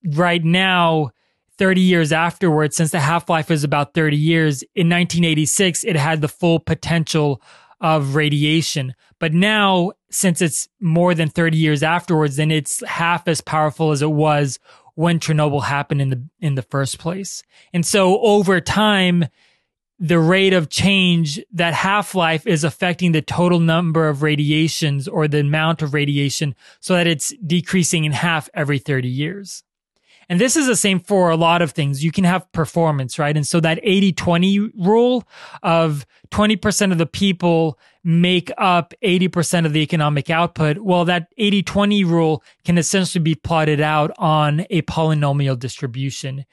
right 0.05 0.43
now, 0.43 1.11
30 1.59 1.81
years 1.81 2.13
afterwards, 2.13 2.77
since 2.77 2.91
the 2.91 3.01
half 3.01 3.29
life 3.29 3.51
is 3.51 3.65
about 3.65 3.95
30 3.95 4.17
years, 4.17 4.63
in 4.75 4.89
1986, 4.89 5.85
it 5.85 5.97
had 5.97 6.21
the 6.21 6.29
full 6.29 6.59
potential 6.59 7.41
of 7.81 8.15
radiation. 8.15 8.95
But 9.19 9.33
now, 9.33 9.93
since 10.11 10.41
it's 10.41 10.69
more 10.81 11.15
than 11.15 11.29
30 11.29 11.57
years 11.57 11.83
afterwards, 11.83 12.37
then 12.37 12.51
it's 12.51 12.85
half 12.87 13.29
as 13.29 13.41
powerful 13.41 13.93
as 13.93 14.03
it 14.03 14.11
was 14.11 14.59
when 14.95 15.19
Chernobyl 15.19 15.65
happened 15.65 16.01
in 16.01 16.11
the 16.11 16.25
in 16.41 16.55
the 16.55 16.63
first 16.63 16.99
place. 16.99 17.43
And 17.73 17.85
so 17.85 18.21
over 18.21 18.61
time, 18.61 19.27
the 19.99 20.19
rate 20.19 20.53
of 20.53 20.71
change 20.71 21.41
that 21.53 21.75
half-life 21.75 22.47
is 22.47 22.65
affecting 22.65 23.13
the 23.13 23.23
total 23.23 23.61
number 23.61 24.09
of 24.09 24.23
radiations 24.23 25.07
or 25.07 25.29
the 25.29 25.41
amount 25.41 25.83
of 25.83 25.95
radiation 25.95 26.55
so 26.81 26.95
that 26.95 27.07
it's 27.07 27.33
decreasing 27.47 28.05
in 28.05 28.13
half 28.13 28.49
every 28.55 28.79
30 28.79 29.09
years. 29.09 29.63
And 30.29 30.41
this 30.41 30.57
is 30.57 30.67
the 30.67 30.77
same 30.77 31.01
for 31.01 31.31
a 31.31 31.37
lot 31.37 31.63
of 31.63 31.73
things. 31.73 32.05
You 32.05 32.13
can 32.13 32.25
have 32.25 32.51
performance, 32.53 33.19
right? 33.19 33.37
And 33.37 33.47
so 33.47 33.61
that 33.61 33.79
80 33.83 34.13
20 34.13 34.59
rule 34.77 35.25
of 35.63 36.07
20% 36.31 36.93
of 36.93 36.99
the 36.99 37.07
people 37.07 37.79
make 38.03 38.51
up 38.59 38.95
80% 39.03 39.67
of 39.67 39.73
the 39.73 39.81
economic 39.81 40.31
output. 40.31 40.79
Well, 40.79 41.05
that 41.07 41.29
80 41.37 41.63
20 41.63 42.05
rule 42.05 42.43
can 42.65 42.79
essentially 42.79 43.23
be 43.23 43.35
plotted 43.35 43.81
out 43.81 44.11
on 44.19 44.67
a 44.71 44.83
polynomial 44.83 45.59
distribution. 45.59 46.45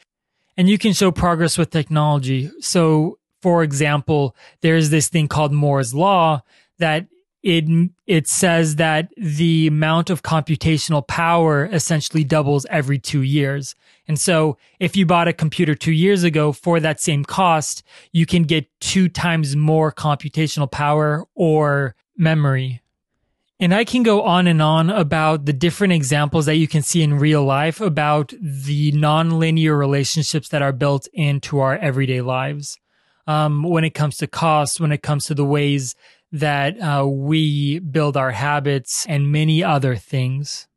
And 0.58 0.70
you 0.70 0.78
can 0.78 0.94
show 0.94 1.12
progress 1.12 1.58
with 1.58 1.70
technology. 1.70 2.52
So, 2.60 3.18
for 3.42 3.64
example, 3.64 4.36
there's 4.62 4.90
this 4.90 5.08
thing 5.08 5.28
called 5.28 5.52
Moore's 5.52 5.94
Law 5.94 6.42
that 6.78 7.08
it 7.44 7.90
it 8.06 8.28
says 8.28 8.76
that 8.76 9.10
the 9.18 9.68
amount 9.68 10.10
of 10.10 10.22
computational 10.22 11.06
power 11.08 11.66
essentially 11.66 12.24
doubles 12.24 12.66
every 12.70 13.00
2 13.00 13.22
years. 13.22 13.76
And 14.08 14.20
so 14.20 14.58
if 14.80 14.96
you 14.96 15.06
bought 15.06 15.28
a 15.28 15.34
computer 15.34 15.74
2 15.74 15.92
years 15.92 16.24
ago 16.24 16.52
for 16.52 16.80
that 16.80 17.00
same 17.00 17.26
cost, 17.26 17.84
you 18.12 18.26
can 18.26 18.44
get 18.44 18.68
2 18.82 19.10
times 19.10 19.56
more 19.56 19.92
computational 19.92 20.70
power 20.70 21.26
or 21.36 21.96
memory. 22.16 22.82
And 23.60 23.76
I 23.76 23.84
can 23.84 24.02
go 24.02 24.24
on 24.24 24.48
and 24.48 24.60
on 24.60 24.90
about 24.90 25.46
the 25.46 25.54
different 25.54 25.94
examples 25.94 26.48
that 26.48 26.56
you 26.56 26.68
can 26.68 26.82
see 26.82 27.04
in 27.04 27.20
real 27.20 27.44
life 27.44 27.80
about 27.80 28.34
the 28.42 28.92
nonlinear 28.92 29.78
relationships 29.78 30.50
that 30.50 30.64
are 30.64 30.74
built 30.74 31.08
into 31.14 31.60
our 31.60 31.78
everyday 31.78 32.22
lives. 32.22 32.80
Um, 33.28 33.62
when 33.62 33.84
it 33.84 33.92
comes 33.92 34.18
to 34.18 34.26
cost, 34.26 34.80
when 34.80 34.92
it 34.92 35.04
comes 35.04 35.26
to 35.26 35.36
the 35.36 35.46
ways 35.46 35.94
that 36.32 36.80
uh, 36.82 37.06
we 37.06 37.80
build 37.80 38.16
our 38.16 38.32
habits 38.32 39.06
and 39.08 39.32
many 39.32 39.64
other 39.64 39.96
things. 39.96 40.68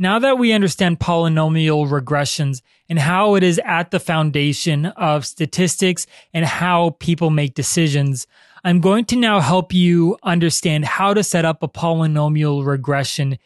Now 0.00 0.20
that 0.20 0.38
we 0.38 0.52
understand 0.52 1.00
polynomial 1.00 1.88
regressions 1.90 2.62
and 2.88 3.00
how 3.00 3.34
it 3.34 3.42
is 3.42 3.60
at 3.64 3.90
the 3.90 3.98
foundation 3.98 4.86
of 4.86 5.26
statistics 5.26 6.06
and 6.32 6.44
how 6.44 6.90
people 7.00 7.30
make 7.30 7.54
decisions, 7.54 8.28
I'm 8.62 8.80
going 8.80 9.06
to 9.06 9.16
now 9.16 9.40
help 9.40 9.74
you 9.74 10.16
understand 10.22 10.84
how 10.84 11.14
to 11.14 11.24
set 11.24 11.44
up 11.44 11.64
a 11.64 11.68
polynomial 11.68 12.64
regression 12.64 13.38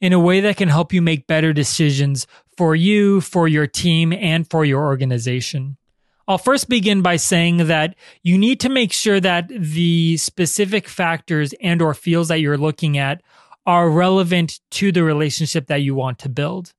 in 0.00 0.14
a 0.14 0.18
way 0.18 0.40
that 0.40 0.56
can 0.56 0.70
help 0.70 0.94
you 0.94 1.02
make 1.02 1.26
better 1.26 1.52
decisions 1.52 2.26
for 2.56 2.74
you, 2.74 3.20
for 3.20 3.48
your 3.48 3.66
team, 3.66 4.12
and 4.12 4.48
for 4.48 4.64
your 4.64 4.84
organization. 4.84 5.76
I'll 6.26 6.38
first 6.38 6.68
begin 6.68 7.02
by 7.02 7.16
saying 7.16 7.66
that 7.66 7.96
you 8.22 8.38
need 8.38 8.60
to 8.60 8.70
make 8.70 8.92
sure 8.92 9.20
that 9.20 9.48
the 9.48 10.16
specific 10.16 10.88
factors 10.88 11.52
and 11.60 11.82
or 11.82 11.92
fields 11.92 12.28
that 12.28 12.40
you're 12.40 12.56
looking 12.56 12.96
at 12.96 13.20
are 13.66 13.90
relevant 13.90 14.60
to 14.70 14.90
the 14.90 15.02
relationship 15.02 15.66
that 15.66 15.82
you 15.82 15.94
want 15.94 16.18
to 16.20 16.28
build. 16.28 16.72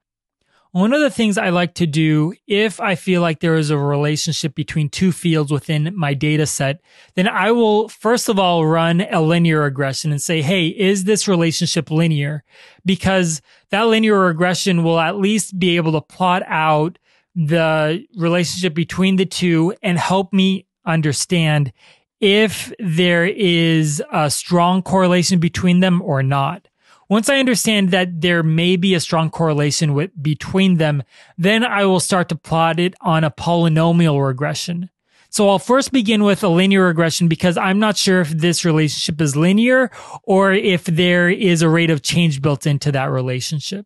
One 0.76 0.92
of 0.92 1.00
the 1.00 1.10
things 1.10 1.38
I 1.38 1.52
like 1.52 1.76
to 1.76 1.88
do 1.88 2.34
if 2.48 2.82
I 2.82 2.96
feel 2.96 3.22
like 3.22 3.40
there 3.40 3.56
is 3.56 3.70
a 3.70 3.78
relationship 3.78 4.56
between 4.56 4.90
two 4.90 5.14
fields 5.14 5.50
within 5.50 5.94
my 5.96 6.14
data 6.14 6.46
set, 6.46 6.82
then 7.14 7.30
I 7.30 7.52
will 7.52 7.88
first 7.88 8.28
of 8.28 8.38
all 8.38 8.66
run 8.66 9.00
a 9.00 9.22
linear 9.22 9.62
regression 9.62 10.12
and 10.12 10.22
say, 10.22 10.42
Hey, 10.42 10.68
is 10.68 11.06
this 11.06 11.30
relationship 11.30 11.90
linear? 11.90 12.44
Because 12.84 13.42
that 13.70 13.84
linear 13.84 14.20
regression 14.20 14.84
will 14.84 15.00
at 15.00 15.16
least 15.16 15.58
be 15.58 15.78
able 15.78 15.94
to 15.94 16.02
plot 16.02 16.44
out 16.46 17.00
the 17.36 18.06
relationship 18.18 18.74
between 18.74 19.16
the 19.16 19.26
two 19.26 19.74
and 19.82 19.98
help 19.98 20.34
me 20.34 20.66
understand 20.86 21.72
if 22.20 22.74
there 22.80 23.26
is 23.26 24.04
a 24.12 24.30
strong 24.30 24.82
correlation 24.82 25.40
between 25.40 25.80
them 25.80 26.02
or 26.02 26.22
not. 26.22 26.68
Once 27.08 27.30
I 27.30 27.38
understand 27.38 27.92
that 27.92 28.22
there 28.22 28.42
may 28.42 28.76
be 28.76 28.96
a 28.96 29.00
strong 29.00 29.30
correlation 29.30 29.94
with, 29.94 30.12
between 30.22 30.78
them, 30.78 31.04
then 31.38 31.64
I 31.64 31.86
will 31.86 32.00
start 32.00 32.30
to 32.30 32.36
plot 32.36 32.80
it 32.80 32.96
on 33.02 33.24
a 33.24 33.32
polynomial 33.32 34.26
regression. 34.26 34.90
So 35.30 35.50
I'll 35.50 35.60
first 35.60 35.92
begin 35.92 36.24
with 36.24 36.44
a 36.44 36.48
linear 36.48 36.86
regression 36.86 37.28
because 37.28 37.58
I'm 37.58 37.78
not 37.78 37.98
sure 37.98 38.22
if 38.22 38.30
this 38.30 38.64
relationship 38.64 39.20
is 39.20 39.36
linear 39.36 39.92
or 40.24 40.54
if 40.54 40.86
there 40.86 41.30
is 41.30 41.62
a 41.62 41.70
rate 41.70 41.90
of 41.90 42.02
change 42.02 42.42
built 42.42 42.66
into 42.66 42.92
that 42.94 43.12
relationship. 43.12 43.86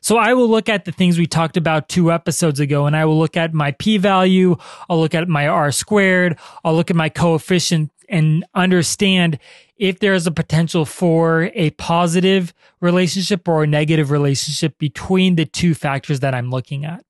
So 0.00 0.16
I 0.16 0.34
will 0.34 0.48
look 0.48 0.68
at 0.68 0.84
the 0.84 0.92
things 0.92 1.16
we 1.16 1.26
talked 1.26 1.56
about 1.56 1.88
two 1.88 2.10
episodes 2.10 2.60
ago 2.60 2.86
and 2.86 2.96
I 2.96 3.04
will 3.04 3.18
look 3.18 3.36
at 3.36 3.54
my 3.54 3.72
p 3.72 3.98
value. 3.98 4.56
I'll 4.90 4.98
look 4.98 5.14
at 5.14 5.28
my 5.28 5.46
r 5.46 5.70
squared. 5.70 6.38
I'll 6.64 6.74
look 6.74 6.90
at 6.90 6.96
my 6.96 7.08
coefficient 7.08 7.91
and 8.12 8.44
understand 8.54 9.38
if 9.76 9.98
there 9.98 10.14
is 10.14 10.26
a 10.26 10.30
potential 10.30 10.84
for 10.84 11.50
a 11.54 11.70
positive 11.70 12.54
relationship 12.80 13.48
or 13.48 13.64
a 13.64 13.66
negative 13.66 14.10
relationship 14.12 14.78
between 14.78 15.34
the 15.34 15.46
two 15.46 15.74
factors 15.74 16.20
that 16.20 16.34
I'm 16.34 16.50
looking 16.50 16.84
at. 16.84 17.04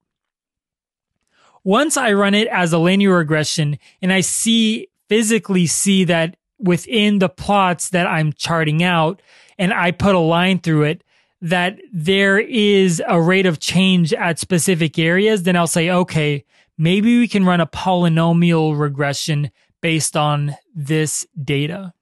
Once 1.64 1.97
I 1.97 2.12
run 2.12 2.35
it 2.35 2.49
as 2.49 2.73
a 2.73 2.78
linear 2.78 3.16
regression 3.16 3.78
and 4.00 4.12
I 4.12 4.21
see 4.21 4.88
physically 5.09 5.66
see 5.66 6.04
that 6.04 6.37
within 6.59 7.18
the 7.18 7.28
plots 7.28 7.90
that 7.90 8.06
I'm 8.06 8.32
charting 8.32 8.82
out 8.82 9.21
and 9.59 9.75
I 9.75 9.90
put 9.90 10.14
a 10.14 10.21
line 10.21 10.61
through 10.61 10.85
it, 10.85 11.04
that 11.40 11.78
there 11.92 12.38
is 12.38 13.02
a 13.06 13.21
rate 13.21 13.47
of 13.47 13.59
change 13.59 14.14
at 14.14 14.38
specific 14.38 14.99
areas, 14.99 15.42
then 15.42 15.56
I'll 15.56 15.66
say, 15.66 15.90
okay, 15.90 16.44
maybe 16.78 17.18
we 17.18 17.26
can 17.26 17.44
run 17.44 17.61
a 17.61 17.66
polynomial 17.66 18.78
regression 18.78 19.50
based 19.80 20.16
on 20.16 20.56
this 20.75 21.26
data. 21.43 21.93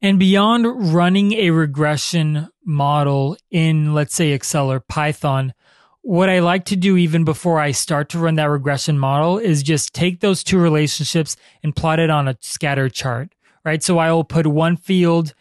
And 0.00 0.18
beyond 0.18 0.94
running 0.94 1.32
a 1.34 1.50
regression 1.50 2.48
model 2.64 3.36
in, 3.50 3.94
let's 3.94 4.14
say, 4.14 4.32
Excel 4.32 4.70
or 4.70 4.80
Python, 4.80 5.54
what 6.02 6.28
I 6.28 6.40
like 6.40 6.64
to 6.66 6.76
do 6.76 6.96
even 6.96 7.24
before 7.24 7.60
I 7.60 7.70
start 7.70 8.08
to 8.10 8.18
run 8.18 8.34
that 8.34 8.50
regression 8.50 8.98
model 8.98 9.38
is 9.38 9.62
just 9.62 9.94
take 9.94 10.18
those 10.18 10.42
two 10.42 10.58
relationships 10.58 11.36
and 11.62 11.74
plot 11.74 12.00
it 12.00 12.10
on 12.10 12.26
a 12.26 12.36
scatter 12.40 12.88
chart, 12.88 13.32
right? 13.64 13.82
So 13.82 13.98
I 13.98 14.10
will 14.10 14.24
put 14.24 14.46
one 14.48 14.76
field 14.76 15.34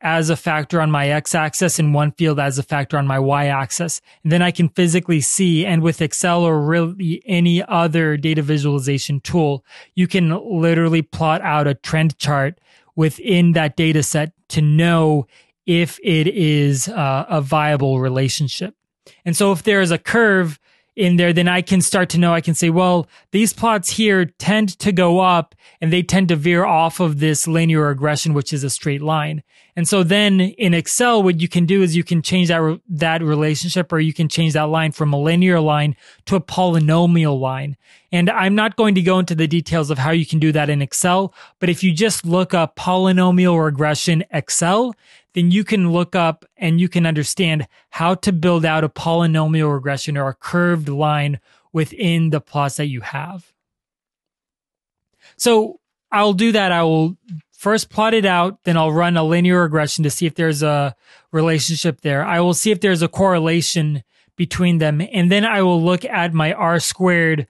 as 0.00 0.30
a 0.30 0.36
factor 0.36 0.80
on 0.80 0.90
my 0.90 1.08
x 1.08 1.34
axis 1.34 1.78
and 1.78 1.92
one 1.92 2.12
field 2.12 2.38
as 2.38 2.58
a 2.58 2.62
factor 2.62 2.96
on 2.98 3.06
my 3.06 3.18
y 3.18 3.46
axis. 3.46 4.00
And 4.22 4.32
then 4.32 4.42
I 4.42 4.50
can 4.50 4.68
physically 4.68 5.20
see, 5.20 5.66
and 5.66 5.82
with 5.82 6.00
Excel 6.00 6.44
or 6.44 6.60
really 6.60 7.22
any 7.26 7.62
other 7.64 8.16
data 8.16 8.42
visualization 8.42 9.20
tool, 9.20 9.64
you 9.94 10.06
can 10.06 10.30
literally 10.30 11.02
plot 11.02 11.40
out 11.42 11.66
a 11.66 11.74
trend 11.74 12.18
chart 12.18 12.60
within 12.96 13.52
that 13.52 13.76
data 13.76 14.02
set 14.02 14.32
to 14.48 14.62
know 14.62 15.26
if 15.66 15.98
it 16.02 16.26
is 16.26 16.88
uh, 16.88 17.26
a 17.28 17.40
viable 17.40 18.00
relationship. 18.00 18.74
And 19.24 19.36
so 19.36 19.52
if 19.52 19.62
there 19.62 19.80
is 19.80 19.90
a 19.90 19.98
curve 19.98 20.58
in 20.98 21.16
there, 21.16 21.32
then 21.32 21.46
I 21.46 21.62
can 21.62 21.80
start 21.80 22.08
to 22.10 22.18
know, 22.18 22.34
I 22.34 22.40
can 22.40 22.54
say, 22.54 22.70
well, 22.70 23.06
these 23.30 23.52
plots 23.52 23.88
here 23.88 24.24
tend 24.24 24.78
to 24.80 24.90
go 24.90 25.20
up 25.20 25.54
and 25.80 25.92
they 25.92 26.02
tend 26.02 26.28
to 26.28 26.36
veer 26.36 26.64
off 26.64 26.98
of 26.98 27.20
this 27.20 27.46
linear 27.46 27.86
regression, 27.86 28.34
which 28.34 28.52
is 28.52 28.64
a 28.64 28.70
straight 28.70 29.00
line. 29.00 29.44
And 29.76 29.86
so 29.86 30.02
then 30.02 30.40
in 30.40 30.74
Excel, 30.74 31.22
what 31.22 31.40
you 31.40 31.46
can 31.46 31.64
do 31.64 31.82
is 31.82 31.94
you 31.94 32.02
can 32.02 32.20
change 32.20 32.48
that, 32.48 32.56
re- 32.56 32.80
that 32.88 33.22
relationship 33.22 33.92
or 33.92 34.00
you 34.00 34.12
can 34.12 34.28
change 34.28 34.54
that 34.54 34.64
line 34.64 34.90
from 34.90 35.12
a 35.12 35.20
linear 35.20 35.60
line 35.60 35.94
to 36.26 36.34
a 36.34 36.40
polynomial 36.40 37.38
line. 37.38 37.76
And 38.10 38.28
I'm 38.28 38.56
not 38.56 38.74
going 38.74 38.96
to 38.96 39.02
go 39.02 39.20
into 39.20 39.36
the 39.36 39.46
details 39.46 39.90
of 39.90 39.98
how 39.98 40.10
you 40.10 40.26
can 40.26 40.40
do 40.40 40.50
that 40.50 40.68
in 40.68 40.82
Excel, 40.82 41.32
but 41.60 41.68
if 41.68 41.84
you 41.84 41.92
just 41.92 42.26
look 42.26 42.54
up 42.54 42.74
polynomial 42.74 43.62
regression 43.62 44.24
Excel, 44.32 44.94
then 45.34 45.50
you 45.50 45.64
can 45.64 45.92
look 45.92 46.16
up 46.16 46.44
and 46.56 46.80
you 46.80 46.88
can 46.88 47.06
understand 47.06 47.66
how 47.90 48.14
to 48.14 48.32
build 48.32 48.64
out 48.64 48.84
a 48.84 48.88
polynomial 48.88 49.72
regression 49.72 50.16
or 50.16 50.28
a 50.28 50.34
curved 50.34 50.88
line 50.88 51.40
within 51.72 52.30
the 52.30 52.40
plots 52.40 52.76
that 52.76 52.86
you 52.86 53.00
have. 53.00 53.52
So 55.36 55.80
I'll 56.10 56.32
do 56.32 56.52
that. 56.52 56.72
I 56.72 56.82
will 56.82 57.16
first 57.52 57.90
plot 57.90 58.14
it 58.14 58.24
out, 58.24 58.62
then 58.64 58.76
I'll 58.76 58.92
run 58.92 59.16
a 59.16 59.24
linear 59.24 59.62
regression 59.62 60.04
to 60.04 60.10
see 60.10 60.26
if 60.26 60.34
there's 60.34 60.62
a 60.62 60.94
relationship 61.32 62.00
there. 62.00 62.24
I 62.24 62.40
will 62.40 62.54
see 62.54 62.70
if 62.70 62.80
there's 62.80 63.02
a 63.02 63.08
correlation 63.08 64.04
between 64.36 64.78
them. 64.78 65.02
And 65.12 65.30
then 65.30 65.44
I 65.44 65.62
will 65.62 65.82
look 65.82 66.04
at 66.04 66.32
my 66.32 66.52
R 66.52 66.78
squared 66.78 67.48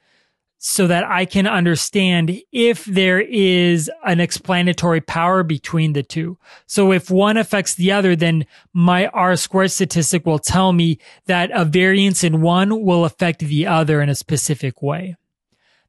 so 0.59 0.88
that 0.88 1.05
I 1.05 1.25
can 1.25 1.47
understand 1.47 2.41
if 2.50 2.85
there 2.85 3.21
is 3.21 3.88
an 4.05 4.19
explanatory 4.19 5.00
power 5.00 5.45
between 5.45 5.93
the 5.93 6.03
two. 6.03 6.37
So 6.67 6.93
if 6.93 7.11
one 7.11 7.37
affects 7.37 7.77
the 7.77 7.93
other, 7.93 8.17
then 8.17 8.45
my 8.73 9.07
R 9.07 9.37
squared 9.37 9.71
statistic 9.71 10.27
will 10.27 10.41
tell 10.41 10.73
me 10.73 10.99
that 11.27 11.50
a 11.55 11.65
variance 11.65 12.25
in 12.25 12.41
one 12.41 12.85
will 12.85 13.05
affect 13.05 13.41
the 13.41 13.67
other 13.69 14.03
in 14.03 14.09
a 14.09 14.17
specific 14.17 14.83
way. 14.83 15.17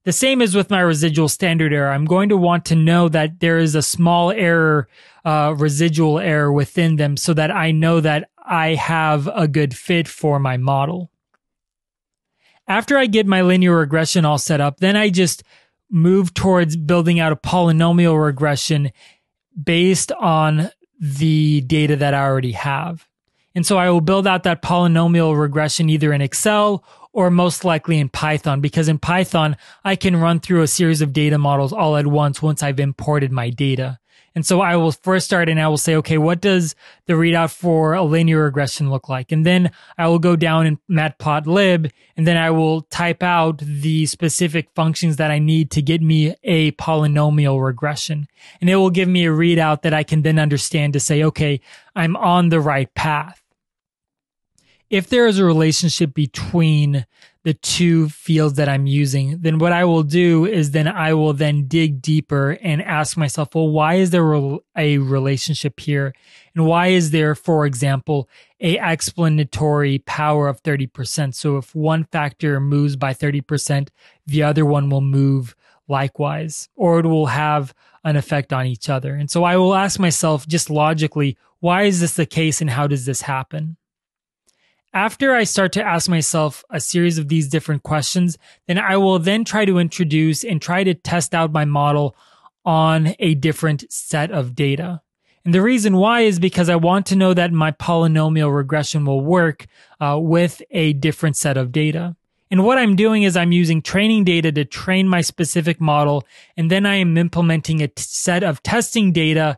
The 0.06 0.14
same 0.14 0.42
is 0.42 0.56
with 0.56 0.70
my 0.70 0.80
residual 0.80 1.28
standard 1.28 1.74
error. 1.74 1.92
I'm 1.92 2.06
going 2.06 2.30
to 2.30 2.38
want 2.38 2.66
to 2.66 2.76
know 2.76 3.10
that 3.10 3.42
there 3.42 3.58
is 3.58 3.76
a 3.76 3.82
small 3.82 4.32
error, 4.32 4.88
uh, 5.26 5.54
residual 5.58 6.20
error 6.20 6.54
within 6.54 6.96
them 6.96 7.18
so 7.18 7.34
that 7.34 7.52
I 7.52 7.72
know 7.72 8.00
that 8.02 8.30
I 8.38 8.76
have 8.76 9.28
a 9.28 9.48
good 9.48 9.76
fit 9.76 10.08
for 10.08 10.40
my 10.40 10.58
model. 10.58 11.12
After 12.70 13.00
I 13.00 13.08
get 13.08 13.26
my 13.26 13.42
linear 13.42 13.76
regression 13.76 14.26
all 14.26 14.38
set 14.38 14.62
up, 14.62 14.80
then 14.80 14.96
I 14.96 15.10
just 15.10 15.44
move 15.90 16.36
towards 16.36 16.78
building 16.78 17.20
out 17.20 17.32
a 17.32 17.36
polynomial 17.36 18.24
regression 18.24 18.92
based 19.62 20.12
on 20.12 20.70
the 21.00 21.62
data 21.62 21.96
that 21.96 22.14
I 22.14 22.24
already 22.24 22.52
have. 22.52 23.08
And 23.56 23.66
so 23.66 23.78
I 23.78 23.90
will 23.90 24.02
build 24.02 24.28
out 24.28 24.44
that 24.44 24.62
polynomial 24.62 25.38
regression 25.38 25.90
either 25.90 26.14
in 26.14 26.22
Excel 26.22 26.86
or 27.12 27.32
most 27.32 27.66
likely 27.66 27.98
in 27.98 28.10
Python 28.10 28.62
because 28.62 28.88
in 28.88 29.00
Python, 29.00 29.58
I 29.84 29.96
can 29.96 30.16
run 30.16 30.40
through 30.40 30.62
a 30.62 30.68
series 30.68 31.02
of 31.02 31.12
data 31.12 31.40
models 31.40 31.74
all 31.74 31.98
at 31.98 32.06
once 32.06 32.40
once 32.40 32.62
I've 32.62 32.80
imported 32.80 33.32
my 33.32 33.50
data. 33.50 34.00
And 34.36 34.46
so 34.46 34.62
I 34.62 34.76
will 34.76 34.92
first 34.92 35.26
start 35.26 35.50
and 35.50 35.60
I 35.60 35.68
will 35.68 35.78
say, 35.78 35.96
okay, 35.96 36.18
what 36.18 36.42
does 36.42 36.76
the 37.06 37.14
readout 37.14 37.52
for 37.52 37.94
a 37.94 38.04
linear 38.04 38.44
regression 38.44 38.90
look 38.90 39.10
like? 39.10 39.32
And 39.32 39.46
then 39.46 39.72
I 39.98 40.08
will 40.08 40.20
go 40.20 40.36
down 40.36 40.66
in 40.68 40.80
matplotlib 40.90 41.92
and 42.16 42.28
then 42.28 42.38
I 42.38 42.52
will 42.52 42.82
type 42.84 43.24
out 43.24 43.60
the 43.60 44.06
specific 44.06 44.70
functions 44.76 45.18
that 45.18 45.32
I 45.32 45.40
need 45.40 45.72
to 45.72 45.82
get 45.82 46.02
me 46.02 46.36
a 46.44 46.72
polynomial 46.74 47.64
regression. 47.64 48.28
And 48.62 48.70
it 48.70 48.76
will 48.76 48.90
give 48.90 49.10
me 49.10 49.26
a 49.26 49.32
readout 49.32 49.82
that 49.82 49.94
I 49.94 50.04
can 50.04 50.22
then 50.22 50.40
understand 50.40 50.94
to 50.94 51.00
say, 51.00 51.24
okay, 51.24 51.62
I'm 51.96 52.16
on 52.16 52.50
the 52.50 52.62
right 52.62 52.94
path 52.94 53.42
if 54.90 55.08
there 55.08 55.28
is 55.28 55.38
a 55.38 55.46
relationship 55.46 56.14
between 56.14 57.06
the 57.44 57.54
two 57.54 58.10
fields 58.10 58.56
that 58.56 58.68
I'm 58.68 58.86
using, 58.86 59.38
then 59.40 59.60
what 59.60 59.72
I 59.72 59.86
will 59.86 60.04
do 60.04 60.46
is 60.46 60.72
then 60.72 60.88
I 60.88 61.14
will 61.14 61.32
then 61.32 61.68
dig 61.68 62.02
deeper 62.02 62.58
and 62.62 62.82
ask 62.82 63.16
myself, 63.16 63.56
well, 63.56 63.70
why 63.70 63.96
is 63.96 64.10
there 64.10 64.60
a 64.78 64.98
relationship 64.98 65.80
here? 65.80 66.14
And 66.54 66.66
why 66.66 66.88
is 66.88 67.12
there, 67.12 67.36
for 67.36 67.66
example, 67.66 68.28
a 68.60 68.78
explanatory 68.78 70.00
power 70.00 70.50
of 70.50 70.62
30%? 70.64 71.34
So 71.34 71.58
if 71.58 71.74
one 71.74 72.04
factor 72.04 72.60
moves 72.60 72.98
by 72.98 73.14
30%, 73.14 73.88
the 74.28 74.44
other 74.44 74.66
one 74.66 74.90
will 74.90 75.02
move 75.02 75.56
likewise, 75.88 76.68
or 76.76 77.00
it 77.00 77.06
will 77.06 77.28
have 77.28 77.74
an 78.04 78.18
effect 78.18 78.52
on 78.52 78.66
each 78.66 78.90
other. 78.90 79.16
And 79.16 79.32
so 79.32 79.46
I 79.46 79.56
will 79.56 79.76
ask 79.76 79.98
myself 79.98 80.46
just 80.46 80.70
logically, 80.70 81.38
why 81.62 81.84
is 81.84 82.02
this 82.02 82.14
the 82.14 82.26
case 82.26 82.60
and 82.62 82.70
how 82.70 82.86
does 82.88 83.06
this 83.06 83.22
happen? 83.22 83.78
After 84.94 85.36
I 85.36 85.44
start 85.44 85.72
to 85.74 85.84
ask 85.84 86.10
myself 86.10 86.64
a 86.72 86.80
series 86.80 87.20
of 87.20 87.28
these 87.28 87.48
different 87.48 87.84
questions, 87.84 88.40
then 88.68 88.80
I 88.80 88.98
will 88.98 89.20
then 89.20 89.46
try 89.46 89.66
to 89.66 89.78
introduce 89.78 90.44
and 90.44 90.60
try 90.60 90.84
to 90.84 90.96
test 90.96 91.36
out 91.36 91.52
my 91.52 91.64
model 91.64 92.16
on 92.66 93.14
a 93.20 93.36
different 93.36 93.92
set 93.92 94.32
of 94.32 94.56
data. 94.56 95.02
And 95.46 95.54
the 95.54 95.62
reason 95.62 95.98
why 95.98 96.22
is 96.22 96.40
because 96.40 96.70
I 96.70 96.76
want 96.76 97.06
to 97.08 97.16
know 97.16 97.36
that 97.36 97.54
my 97.54 97.72
polynomial 97.72 98.54
regression 98.54 99.06
will 99.06 99.22
work 99.22 99.68
uh, 100.02 100.18
with 100.20 100.62
a 100.72 100.94
different 100.94 101.38
set 101.38 101.56
of 101.56 101.72
data. 101.72 102.16
And 102.52 102.66
what 102.66 102.80
I'm 102.80 102.96
doing 102.96 103.24
is 103.24 103.38
I'm 103.38 103.52
using 103.52 103.84
training 103.84 104.24
data 104.24 104.52
to 104.52 104.66
train 104.66 105.08
my 105.08 105.22
specific 105.22 105.80
model. 105.80 106.26
And 106.58 106.72
then 106.72 106.88
I 106.88 106.96
am 106.96 107.16
implementing 107.16 107.82
a 107.82 107.88
t- 107.88 107.94
set 107.98 108.44
of 108.44 108.64
testing 108.64 109.12
data 109.12 109.58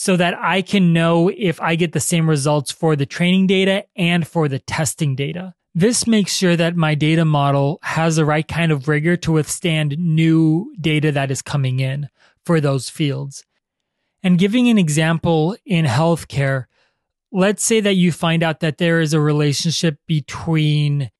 so 0.00 0.16
that 0.16 0.38
I 0.38 0.62
can 0.62 0.92
know 0.92 1.28
if 1.28 1.60
I 1.60 1.74
get 1.74 1.90
the 1.90 1.98
same 1.98 2.30
results 2.30 2.70
for 2.70 2.94
the 2.94 3.04
training 3.04 3.48
data 3.48 3.84
and 3.96 4.24
for 4.24 4.46
the 4.46 4.60
testing 4.60 5.16
data. 5.16 5.56
This 5.74 6.06
makes 6.06 6.32
sure 6.32 6.54
that 6.54 6.76
my 6.76 6.94
data 6.94 7.24
model 7.24 7.80
has 7.82 8.14
the 8.14 8.24
right 8.24 8.46
kind 8.46 8.70
of 8.70 8.86
rigor 8.86 9.16
to 9.16 9.32
withstand 9.32 9.98
new 9.98 10.72
data 10.80 11.10
that 11.10 11.32
is 11.32 11.42
coming 11.42 11.80
in 11.80 12.08
for 12.44 12.60
those 12.60 12.88
fields. 12.88 13.44
And 14.22 14.38
giving 14.38 14.68
an 14.68 14.78
example 14.78 15.56
in 15.66 15.84
healthcare, 15.84 16.66
let's 17.32 17.64
say 17.64 17.80
that 17.80 17.94
you 17.94 18.12
find 18.12 18.44
out 18.44 18.60
that 18.60 18.78
there 18.78 19.00
is 19.00 19.12
a 19.12 19.20
relationship 19.20 19.98
between 20.06 21.10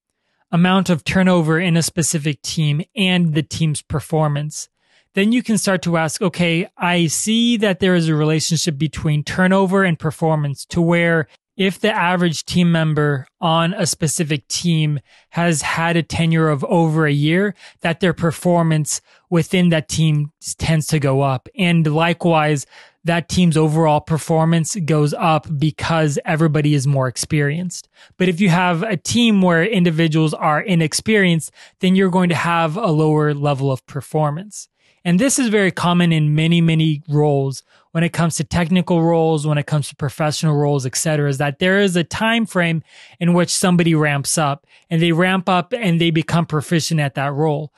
amount 0.53 0.89
of 0.89 1.03
turnover 1.03 1.59
in 1.59 1.77
a 1.77 1.83
specific 1.83 2.43
team 2.43 2.83
and 2.95 3.35
the 3.35 3.43
team's 3.43 3.83
performance 3.83 4.69
then 5.15 5.33
you 5.33 5.43
can 5.43 5.59
start 5.59 5.83
to 5.83 5.97
ask, 5.97 6.23
okay, 6.23 6.69
I 6.77 7.07
see 7.07 7.57
that 7.59 7.81
there 7.81 7.95
is 7.95 8.09
a 8.09 8.15
relationship 8.15 8.79
between 8.79 9.25
turnover 9.25 9.83
and 9.83 9.99
performance 9.99 10.65
to 10.67 10.81
where 10.81 11.29
if 11.57 11.81
the 11.81 11.93
average 11.93 12.45
team 12.45 12.71
member 12.71 13.27
on 13.41 13.75
a 13.75 13.85
specific 13.85 14.47
team 14.47 15.01
has 15.31 15.61
had 15.61 15.97
a 15.97 16.05
tenure 16.05 16.49
of 16.49 16.63
over 16.65 17.05
a 17.05 17.13
year, 17.13 17.53
that 17.81 17.99
their 17.99 18.13
performance 18.13 19.01
within 19.29 19.71
that 19.71 19.89
team 19.89 20.31
tends 20.59 20.87
to 20.87 21.01
go 21.01 21.21
up. 21.21 21.49
And 21.59 21.85
likewise, 21.85 22.65
that 23.03 23.29
team's 23.29 23.57
overall 23.57 24.01
performance 24.01 24.77
goes 24.77 25.13
up 25.15 25.49
because 25.59 26.19
everybody 26.25 26.75
is 26.75 26.87
more 26.87 27.09
experienced. 27.09 27.89
But 28.19 28.29
if 28.29 28.41
you 28.41 28.51
have 28.51 28.85
a 28.85 28.97
team 28.97 29.43
where 29.43 29.65
individuals 29.65 30.35
are 30.35 30.61
inexperienced, 30.61 31.51
then 31.81 31.97
you're 31.97 32.11
going 32.11 32.29
to 32.29 32.35
have 32.37 32.77
a 32.77 32.93
lower 32.93 33.35
level 33.35 33.73
of 33.73 33.85
performance. 33.87 34.69
And 35.09 35.19
this 35.19 35.39
is 35.39 35.49
very 35.49 35.71
common 35.71 36.13
in 36.13 36.35
many, 36.35 36.61
many 36.61 37.03
roles 37.09 37.63
when 37.93 38.05
it 38.05 38.13
comes 38.13 38.37
to 38.37 38.45
technical 38.45 39.03
roles, 39.03 39.47
when 39.47 39.57
it 39.57 39.67
comes 39.67 39.89
to 39.89 39.97
professional 39.97 40.55
roles, 40.55 40.85
et 40.85 40.95
cetera, 40.97 41.31
is 41.31 41.39
that 41.39 41.61
there 41.61 41.81
is 41.81 41.97
a 41.97 42.05
time 42.05 42.45
frame 42.45 42.83
in 43.19 43.33
which 43.33 43.49
somebody 43.49 43.95
ramps 43.95 44.37
up 44.37 44.67
and 44.91 45.01
they 45.01 45.13
ramp 45.13 45.49
up 45.49 45.73
and 45.73 45.99
they 45.99 46.11
become 46.11 46.45
proficient 46.45 47.01
at 47.01 47.15
that 47.15 47.33
role. 47.33 47.73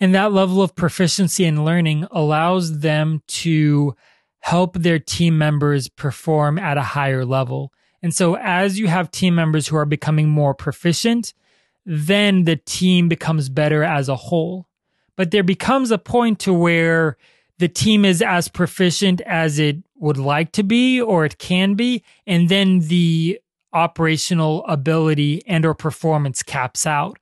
And 0.00 0.14
that 0.14 0.32
level 0.32 0.62
of 0.62 0.74
proficiency 0.74 1.44
and 1.44 1.62
learning 1.62 2.06
allows 2.10 2.78
them 2.78 3.22
to 3.26 3.94
help 4.38 4.78
their 4.78 4.98
team 4.98 5.36
members 5.36 5.90
perform 5.90 6.58
at 6.58 6.78
a 6.78 6.82
higher 6.82 7.26
level. 7.26 7.70
And 8.02 8.14
so 8.14 8.38
as 8.38 8.78
you 8.78 8.86
have 8.86 9.10
team 9.10 9.34
members 9.34 9.68
who 9.68 9.76
are 9.76 9.84
becoming 9.84 10.30
more 10.30 10.54
proficient, 10.54 11.34
then 11.84 12.44
the 12.44 12.56
team 12.56 13.10
becomes 13.10 13.50
better 13.50 13.84
as 13.84 14.08
a 14.08 14.16
whole 14.16 14.66
but 15.16 15.30
there 15.30 15.42
becomes 15.42 15.90
a 15.90 15.98
point 15.98 16.38
to 16.40 16.52
where 16.52 17.16
the 17.58 17.68
team 17.68 18.04
is 18.04 18.22
as 18.22 18.48
proficient 18.48 19.20
as 19.22 19.58
it 19.58 19.76
would 19.96 20.18
like 20.18 20.52
to 20.52 20.62
be 20.62 21.00
or 21.00 21.24
it 21.24 21.38
can 21.38 21.74
be 21.74 22.02
and 22.26 22.48
then 22.48 22.80
the 22.80 23.40
operational 23.72 24.64
ability 24.66 25.42
and 25.46 25.64
or 25.64 25.74
performance 25.74 26.42
caps 26.42 26.86
out. 26.86 27.18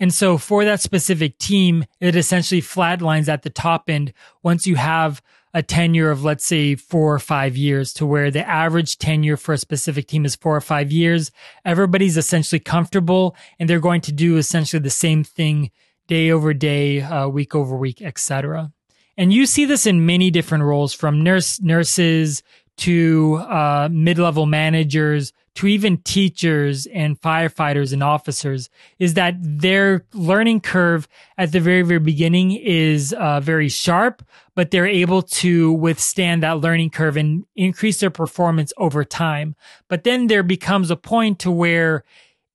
And 0.00 0.12
so 0.12 0.38
for 0.38 0.64
that 0.64 0.80
specific 0.80 1.38
team 1.38 1.84
it 2.00 2.16
essentially 2.16 2.62
flatlines 2.62 3.28
at 3.28 3.42
the 3.42 3.50
top 3.50 3.90
end 3.90 4.12
once 4.42 4.66
you 4.66 4.76
have 4.76 5.20
a 5.52 5.62
tenure 5.62 6.10
of 6.10 6.24
let's 6.24 6.44
say 6.44 6.74
four 6.74 7.14
or 7.14 7.20
five 7.20 7.56
years 7.56 7.92
to 7.94 8.04
where 8.04 8.30
the 8.30 8.46
average 8.46 8.98
tenure 8.98 9.36
for 9.36 9.52
a 9.52 9.58
specific 9.58 10.08
team 10.08 10.24
is 10.24 10.34
four 10.34 10.56
or 10.56 10.60
five 10.60 10.90
years. 10.90 11.30
Everybody's 11.64 12.16
essentially 12.16 12.58
comfortable 12.58 13.36
and 13.58 13.70
they're 13.70 13.78
going 13.80 14.00
to 14.02 14.12
do 14.12 14.36
essentially 14.36 14.80
the 14.80 14.90
same 14.90 15.22
thing 15.22 15.70
day 16.06 16.30
over 16.30 16.54
day, 16.54 17.00
uh, 17.00 17.28
week 17.28 17.54
over 17.54 17.76
week, 17.76 18.02
etc. 18.02 18.72
And 19.16 19.32
you 19.32 19.46
see 19.46 19.64
this 19.64 19.86
in 19.86 20.06
many 20.06 20.30
different 20.30 20.64
roles 20.64 20.92
from 20.92 21.22
nurse 21.22 21.60
nurses 21.60 22.42
to 22.76 23.36
uh, 23.48 23.88
mid-level 23.90 24.46
managers 24.46 25.32
to 25.54 25.68
even 25.68 25.98
teachers 25.98 26.86
and 26.86 27.20
firefighters 27.20 27.92
and 27.92 28.02
officers 28.02 28.68
is 28.98 29.14
that 29.14 29.36
their 29.40 30.04
learning 30.12 30.60
curve 30.60 31.06
at 31.38 31.52
the 31.52 31.60
very 31.60 31.82
very 31.82 32.00
beginning 32.00 32.52
is 32.52 33.12
uh, 33.12 33.38
very 33.40 33.68
sharp 33.68 34.22
but 34.56 34.70
they're 34.70 34.86
able 34.86 35.22
to 35.22 35.72
withstand 35.72 36.42
that 36.42 36.58
learning 36.58 36.90
curve 36.90 37.16
and 37.16 37.44
increase 37.54 38.00
their 38.00 38.10
performance 38.10 38.72
over 38.76 39.04
time 39.04 39.54
but 39.88 40.02
then 40.02 40.26
there 40.26 40.42
becomes 40.42 40.90
a 40.90 40.96
point 40.96 41.38
to 41.38 41.50
where 41.50 42.02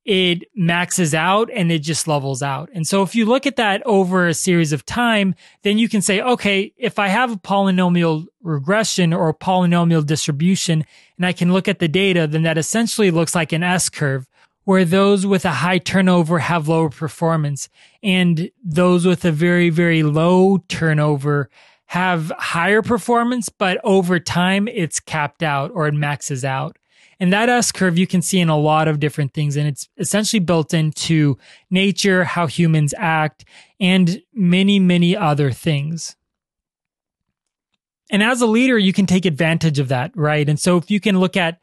it 0.06 0.44
maxes 0.56 1.14
out 1.14 1.50
and 1.54 1.72
it 1.72 1.80
just 1.80 2.08
levels 2.08 2.42
out. 2.42 2.70
And 2.74 2.88
so 2.88 3.04
if 3.04 3.16
you 3.16 3.26
look 3.26 3.46
at 3.46 3.58
that 3.58 3.86
over 3.86 4.28
a 4.28 4.34
series 4.34 4.74
of 4.74 4.86
time, 4.86 5.36
then 5.64 5.78
you 5.78 5.90
can 5.90 6.02
say, 6.02 6.22
okay, 6.22 6.74
if 6.78 6.98
I 6.98 7.10
have 7.10 7.32
a 7.32 7.38
polynomial 7.38 8.26
regression 8.42 9.14
or 9.14 9.30
a 9.30 9.34
polynomial 9.34 10.06
distribution 10.06 10.86
and 11.18 11.26
I 11.26 11.34
can 11.34 11.54
look 11.54 11.68
at 11.68 11.80
the 11.80 11.88
data, 11.88 12.28
then 12.28 12.44
that 12.44 12.58
essentially 12.58 13.12
looks 13.12 13.36
like 13.36 13.52
an 13.52 13.64
S 13.64 13.90
curve 13.90 14.28
where 14.64 14.86
those 14.86 15.26
with 15.26 15.46
a 15.46 15.52
high 15.52 15.80
turnover 15.80 16.40
have 16.40 16.68
lower 16.68 16.90
performance 16.90 17.70
and 18.02 18.52
those 18.64 19.06
with 19.06 19.26
a 19.26 19.32
very, 19.32 19.70
very 19.70 20.04
low 20.04 20.60
turnover 20.70 21.50
have 21.88 22.32
higher 22.38 22.84
performance, 22.84 23.50
but 23.50 23.80
over 23.84 24.20
time 24.20 24.68
it's 24.68 25.00
capped 25.00 25.42
out 25.42 25.72
or 25.74 25.88
it 25.88 25.94
maxes 25.94 26.46
out. 26.46 26.78
And 27.20 27.34
that 27.34 27.50
S 27.50 27.72
curve 27.72 27.98
you 27.98 28.08
can 28.08 28.22
see 28.22 28.40
in 28.40 28.50
a 28.50 28.58
lot 28.58 28.88
of 28.88 29.00
different 29.00 29.34
things. 29.34 29.58
And 29.58 29.68
it's 29.68 29.90
essentially 29.98 30.40
built 30.40 30.74
into 30.74 31.38
nature, 31.70 32.24
how 32.24 32.48
humans 32.48 32.94
act, 32.98 33.46
and 33.80 34.22
many, 34.34 34.80
many 34.80 35.18
other 35.18 35.52
things. 35.52 36.16
And 38.10 38.24
as 38.24 38.42
a 38.42 38.48
leader, 38.48 38.78
you 38.78 38.94
can 38.94 39.06
take 39.06 39.26
advantage 39.26 39.80
of 39.80 39.90
that, 39.90 40.12
right? 40.16 40.48
And 40.48 40.60
so 40.60 40.78
if 40.78 40.90
you 40.90 41.00
can 41.00 41.20
look 41.20 41.38
at 41.38 41.60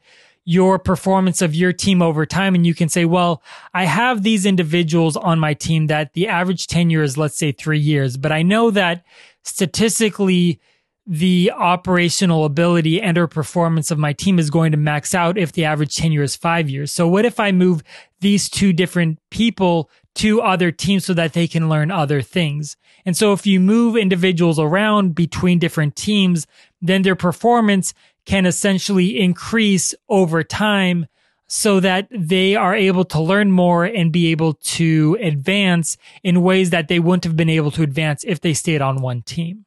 your 0.49 0.79
performance 0.79 1.41
of 1.41 1.53
your 1.53 1.73
team 1.73 2.01
over 2.01 2.25
time. 2.25 2.55
And 2.55 2.65
you 2.65 2.73
can 2.73 2.87
say, 2.87 3.03
well, 3.03 3.43
I 3.73 3.83
have 3.83 4.23
these 4.23 4.45
individuals 4.45 5.17
on 5.17 5.39
my 5.39 5.53
team 5.53 5.87
that 5.87 6.13
the 6.13 6.29
average 6.29 6.67
tenure 6.67 7.03
is, 7.03 7.17
let's 7.17 7.37
say 7.37 7.51
three 7.51 7.81
years, 7.81 8.15
but 8.15 8.31
I 8.31 8.43
know 8.43 8.71
that 8.71 9.03
statistically 9.43 10.61
the 11.07 11.53
operational 11.55 12.43
ability 12.43 13.01
and 13.01 13.17
or 13.17 13.27
performance 13.27 13.91
of 13.91 13.97
my 13.97 14.11
team 14.11 14.37
is 14.37 14.49
going 14.49 14.73
to 14.73 14.77
max 14.77 15.15
out 15.15 15.37
if 15.37 15.53
the 15.53 15.63
average 15.63 15.95
tenure 15.95 16.21
is 16.21 16.35
five 16.35 16.69
years. 16.69 16.91
So 16.91 17.07
what 17.07 17.23
if 17.23 17.39
I 17.39 17.53
move 17.53 17.81
these 18.19 18.49
two 18.49 18.73
different 18.73 19.19
people 19.29 19.89
to 20.15 20.41
other 20.41 20.69
teams 20.69 21.05
so 21.05 21.13
that 21.13 21.31
they 21.31 21.47
can 21.47 21.69
learn 21.69 21.91
other 21.91 22.21
things? 22.21 22.75
And 23.05 23.15
so 23.15 23.31
if 23.31 23.47
you 23.47 23.61
move 23.61 23.95
individuals 23.95 24.59
around 24.59 25.15
between 25.15 25.59
different 25.59 25.95
teams, 25.95 26.45
then 26.81 27.03
their 27.03 27.15
performance 27.15 27.93
can 28.25 28.45
essentially 28.45 29.17
increase 29.17 29.95
over 30.09 30.43
time 30.43 31.07
so 31.47 31.79
that 31.79 32.09
they 32.11 32.57
are 32.57 32.75
able 32.75 33.05
to 33.05 33.21
learn 33.21 33.49
more 33.49 33.85
and 33.85 34.11
be 34.11 34.27
able 34.31 34.55
to 34.55 35.17
advance 35.21 35.95
in 36.21 36.41
ways 36.41 36.71
that 36.71 36.89
they 36.89 36.99
wouldn't 36.99 37.23
have 37.23 37.37
been 37.37 37.49
able 37.49 37.71
to 37.71 37.83
advance 37.83 38.25
if 38.27 38.41
they 38.41 38.53
stayed 38.53 38.81
on 38.81 39.01
one 39.01 39.21
team. 39.21 39.63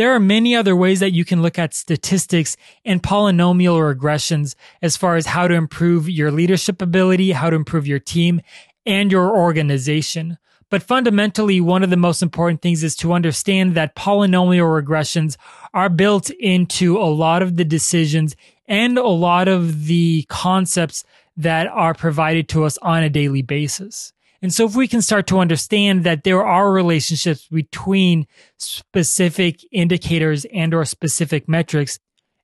There 0.00 0.14
are 0.14 0.18
many 0.18 0.56
other 0.56 0.74
ways 0.74 1.00
that 1.00 1.12
you 1.12 1.26
can 1.26 1.42
look 1.42 1.58
at 1.58 1.74
statistics 1.74 2.56
and 2.86 3.02
polynomial 3.02 3.94
regressions 3.94 4.54
as 4.80 4.96
far 4.96 5.16
as 5.16 5.26
how 5.26 5.46
to 5.46 5.52
improve 5.52 6.08
your 6.08 6.30
leadership 6.30 6.80
ability, 6.80 7.32
how 7.32 7.50
to 7.50 7.56
improve 7.56 7.86
your 7.86 7.98
team 7.98 8.40
and 8.86 9.12
your 9.12 9.36
organization. 9.36 10.38
But 10.70 10.82
fundamentally, 10.82 11.60
one 11.60 11.82
of 11.82 11.90
the 11.90 11.98
most 11.98 12.22
important 12.22 12.62
things 12.62 12.82
is 12.82 12.96
to 12.96 13.12
understand 13.12 13.74
that 13.74 13.94
polynomial 13.94 14.82
regressions 14.82 15.36
are 15.74 15.90
built 15.90 16.30
into 16.30 16.96
a 16.96 17.04
lot 17.04 17.42
of 17.42 17.58
the 17.58 17.64
decisions 17.66 18.36
and 18.66 18.96
a 18.96 19.06
lot 19.06 19.48
of 19.48 19.84
the 19.84 20.24
concepts 20.30 21.04
that 21.36 21.66
are 21.66 21.92
provided 21.92 22.48
to 22.48 22.64
us 22.64 22.78
on 22.78 23.02
a 23.02 23.10
daily 23.10 23.42
basis. 23.42 24.14
And 24.42 24.54
so 24.54 24.64
if 24.64 24.74
we 24.74 24.88
can 24.88 25.02
start 25.02 25.26
to 25.28 25.38
understand 25.38 26.04
that 26.04 26.24
there 26.24 26.44
are 26.44 26.72
relationships 26.72 27.46
between 27.48 28.26
specific 28.56 29.60
indicators 29.70 30.46
and 30.46 30.72
or 30.72 30.84
specific 30.84 31.48
metrics, 31.48 31.98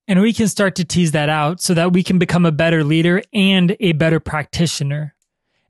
and 0.07 0.21
we 0.21 0.33
can 0.33 0.49
start 0.49 0.75
to 0.77 0.85
tease 0.85 1.13
that 1.13 1.29
out 1.29 1.61
so 1.61 1.75
that 1.75 1.93
we 1.93 2.03
can 2.03 2.19
become 2.19 2.47
a 2.47 2.53
better 2.53 2.85
leader 2.85 3.23
and 3.33 3.77
a 3.81 3.93
better 3.93 4.21
practitioner. 4.21 5.15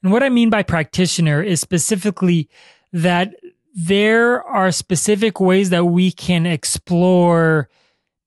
And 0.02 0.12
what 0.12 0.22
I 0.22 0.28
mean 0.28 0.50
by 0.50 0.62
practitioner 0.62 1.42
is 1.42 1.60
specifically 1.60 2.48
that 2.92 3.34
there 3.74 4.42
are 4.42 4.72
specific 4.72 5.40
ways 5.40 5.70
that 5.70 5.84
we 5.84 6.10
can 6.10 6.46
explore 6.46 7.68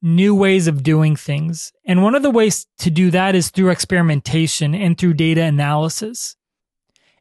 new 0.01 0.33
ways 0.33 0.67
of 0.67 0.83
doing 0.83 1.15
things. 1.15 1.73
And 1.85 2.03
one 2.03 2.15
of 2.15 2.23
the 2.23 2.31
ways 2.31 2.65
to 2.79 2.89
do 2.89 3.11
that 3.11 3.35
is 3.35 3.49
through 3.49 3.69
experimentation 3.69 4.73
and 4.73 4.97
through 4.97 5.15
data 5.15 5.43
analysis. 5.43 6.35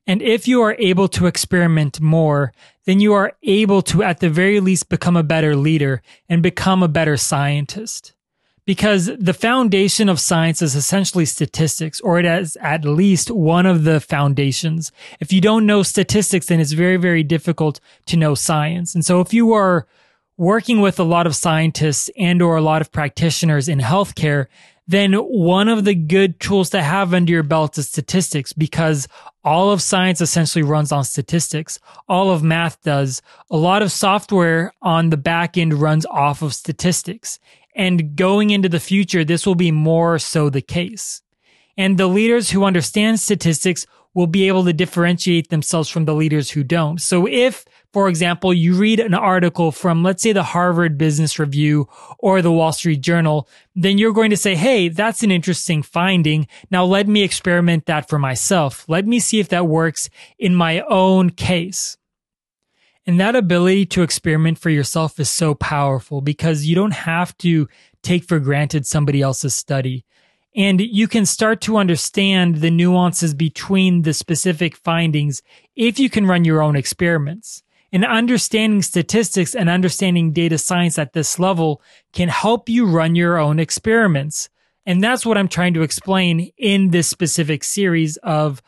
And 0.09 0.23
if 0.23 0.49
you 0.49 0.62
are 0.62 0.75
able 0.79 1.07
to 1.09 1.27
experiment 1.27 2.01
more, 2.01 2.55
then 2.87 2.99
you 2.99 3.12
are 3.12 3.35
able 3.42 3.83
to, 3.83 4.03
at 4.03 4.21
the 4.21 4.31
very 4.31 4.59
least, 4.59 4.88
become 4.88 5.18
a 5.18 5.23
better 5.23 5.55
leader 5.55 6.01
and 6.31 6.42
become 6.42 6.83
a 6.83 6.88
better 6.88 7.18
scientist. 7.18 8.14
Because 8.64 9.11
the 9.18 9.35
foundation 9.35 10.09
of 10.09 10.18
science 10.18 10.62
is 10.62 10.75
essentially 10.75 11.27
statistics, 11.27 12.01
or 12.01 12.18
it 12.18 12.25
is 12.25 12.57
at 12.62 12.87
least 12.87 13.31
one 13.31 13.66
of 13.66 13.85
the 13.85 14.01
foundations. 14.01 14.92
If 15.21 15.31
you 15.31 15.42
don't 15.42 15.66
know 15.66 15.83
statistics, 15.83 16.47
then 16.47 16.59
it's 16.59 16.73
very, 16.73 16.97
very 16.97 17.23
difficult 17.23 17.79
to 18.07 18.16
know 18.16 18.35
science. 18.35 18.94
And 18.94 19.05
so 19.05 19.21
if 19.21 19.35
you 19.35 19.53
are 19.53 19.87
working 20.38 20.81
with 20.81 20.99
a 20.99 21.05
lot 21.05 21.27
of 21.27 21.37
scientists 21.37 22.09
and 22.16 22.40
or 22.40 22.57
a 22.57 22.62
lot 22.62 22.81
of 22.81 22.92
practitioners 22.92 23.68
in 23.68 23.79
healthcare, 23.79 24.47
then 24.87 25.12
one 25.12 25.68
of 25.68 25.85
the 25.85 25.94
good 25.94 26.40
tools 26.40 26.71
to 26.71 26.83
have 26.83 27.12
under 27.12 27.31
your 27.31 27.42
belt 27.42 27.77
is 27.77 27.88
statistics 27.88 28.55
because 28.55 29.07
all 29.49 29.71
of 29.71 29.81
science 29.81 30.21
essentially 30.21 30.63
runs 30.63 30.93
on 30.93 31.05
statistics. 31.05 31.79
All 32.07 32.31
of 32.31 32.43
math 32.43 32.83
does. 32.83 33.23
A 33.51 33.57
lot 33.57 33.81
of 33.81 33.91
software 33.91 34.75
on 34.83 35.09
the 35.09 35.17
back 35.17 35.57
end 35.57 35.73
runs 35.73 36.05
off 36.05 36.43
of 36.43 36.53
statistics. 36.53 37.39
And 37.75 38.15
going 38.15 38.51
into 38.51 38.69
the 38.69 38.79
future, 38.79 39.25
this 39.25 39.47
will 39.47 39.55
be 39.55 39.71
more 39.71 40.19
so 40.19 40.51
the 40.51 40.61
case. 40.61 41.23
And 41.79 41.97
the 41.97 42.09
leaders 42.09 42.51
who 42.51 42.65
understand 42.65 43.21
statistics 43.21 43.87
will 44.14 44.27
be 44.27 44.49
able 44.49 44.64
to 44.64 44.73
differentiate 44.73 45.51
themselves 45.51 45.88
from 45.88 46.05
the 46.05 46.14
leaders 46.14 46.51
who 46.51 46.64
don't. 46.64 47.01
So 47.01 47.27
if, 47.29 47.64
for 47.92 48.09
example, 48.09 48.53
you 48.53 48.75
read 48.75 49.01
an 49.01 49.14
article 49.14 49.71
from, 49.71 50.03
let's 50.03 50.23
say, 50.23 50.33
the 50.33 50.42
Harvard 50.42 50.99
Business 50.99 51.38
Review 51.38 51.88
or 52.18 52.42
the 52.42 52.53
Wall 52.53 52.73
Street 52.73 53.01
Journal, 53.01 53.49
then 53.77 53.99
you're 53.99 54.12
going 54.12 54.31
to 54.31 54.37
say, 54.37 54.55
Hey, 54.55 54.88
that's 54.88 55.23
an 55.23 55.31
interesting 55.31 55.83
finding. 55.83 56.49
Now 56.71 56.85
let 56.85 57.07
me 57.07 57.23
experiment 57.23 57.87
that 57.87 58.09
for 58.09 58.18
myself. 58.18 58.85
Let 58.88 59.07
me 59.07 59.21
see 59.21 59.40
if 59.40 59.49
that 59.51 59.66
works 59.66 60.11
in 60.38 60.55
my 60.55 60.81
own 60.81 61.31
case. 61.31 61.97
And 63.07 63.18
that 63.21 63.37
ability 63.37 63.87
to 63.87 64.03
experiment 64.03 64.59
for 64.59 64.68
yourself 64.68 65.18
is 65.18 65.31
so 65.31 65.55
powerful 65.55 66.21
because 66.21 66.66
you 66.66 66.75
don't 66.75 66.92
have 66.92 67.35
to 67.38 67.66
take 68.03 68.25
for 68.25 68.38
granted 68.38 68.87
somebody 68.87 69.23
else's 69.23 69.55
study. 69.55 70.05
And 70.57 70.81
you 70.81 71.09
can 71.09 71.27
start 71.27 71.61
to 71.63 71.77
understand 71.77 72.57
the 72.57 72.71
nuances 72.71 73.35
between 73.35 74.03
the 74.03 74.15
specific 74.15 74.77
findings 74.77 75.43
if 75.77 75.99
you 75.99 76.11
can 76.11 76.27
run 76.27 76.45
your 76.45 76.63
own 76.63 76.75
experiments. 76.75 77.63
And 77.93 78.05
understanding 78.05 78.83
statistics 78.83 79.55
and 79.55 79.71
understanding 79.71 80.33
data 80.33 80.59
science 80.59 80.99
at 80.99 81.15
this 81.15 81.39
level 81.39 81.81
can 82.13 82.29
help 82.29 82.69
you 82.69 82.87
run 82.87 83.15
your 83.15 83.39
own 83.39 83.59
experiments. 83.59 84.51
And 84.85 85.03
that's 85.03 85.25
what 85.25 85.39
I'm 85.39 85.49
trying 85.49 85.75
to 85.75 85.83
explain 85.83 86.53
in 86.57 86.91
this 86.91 87.09
specific 87.09 87.65
series 87.65 88.17
of 88.19 88.63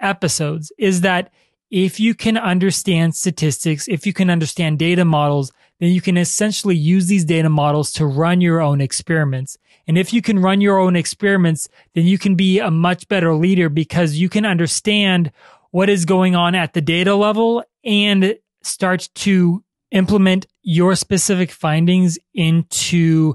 episodes 0.00 0.72
is 0.78 1.00
that 1.02 1.32
if 1.74 1.98
you 1.98 2.14
can 2.14 2.38
understand 2.38 3.16
statistics, 3.16 3.88
if 3.88 4.06
you 4.06 4.12
can 4.12 4.30
understand 4.30 4.78
data 4.78 5.04
models, 5.04 5.50
then 5.80 5.90
you 5.90 6.00
can 6.00 6.16
essentially 6.16 6.76
use 6.76 7.08
these 7.08 7.24
data 7.24 7.48
models 7.48 7.90
to 7.90 8.06
run 8.06 8.40
your 8.40 8.60
own 8.60 8.80
experiments. 8.80 9.58
And 9.88 9.98
if 9.98 10.12
you 10.12 10.22
can 10.22 10.38
run 10.38 10.60
your 10.60 10.78
own 10.78 10.94
experiments, 10.94 11.68
then 11.96 12.06
you 12.06 12.16
can 12.16 12.36
be 12.36 12.60
a 12.60 12.70
much 12.70 13.08
better 13.08 13.34
leader 13.34 13.68
because 13.68 14.14
you 14.14 14.28
can 14.28 14.46
understand 14.46 15.32
what 15.72 15.90
is 15.90 16.04
going 16.04 16.36
on 16.36 16.54
at 16.54 16.74
the 16.74 16.80
data 16.80 17.16
level 17.16 17.64
and 17.82 18.36
start 18.62 19.08
to 19.16 19.64
implement 19.90 20.46
your 20.62 20.94
specific 20.94 21.50
findings 21.50 22.20
into 22.34 23.34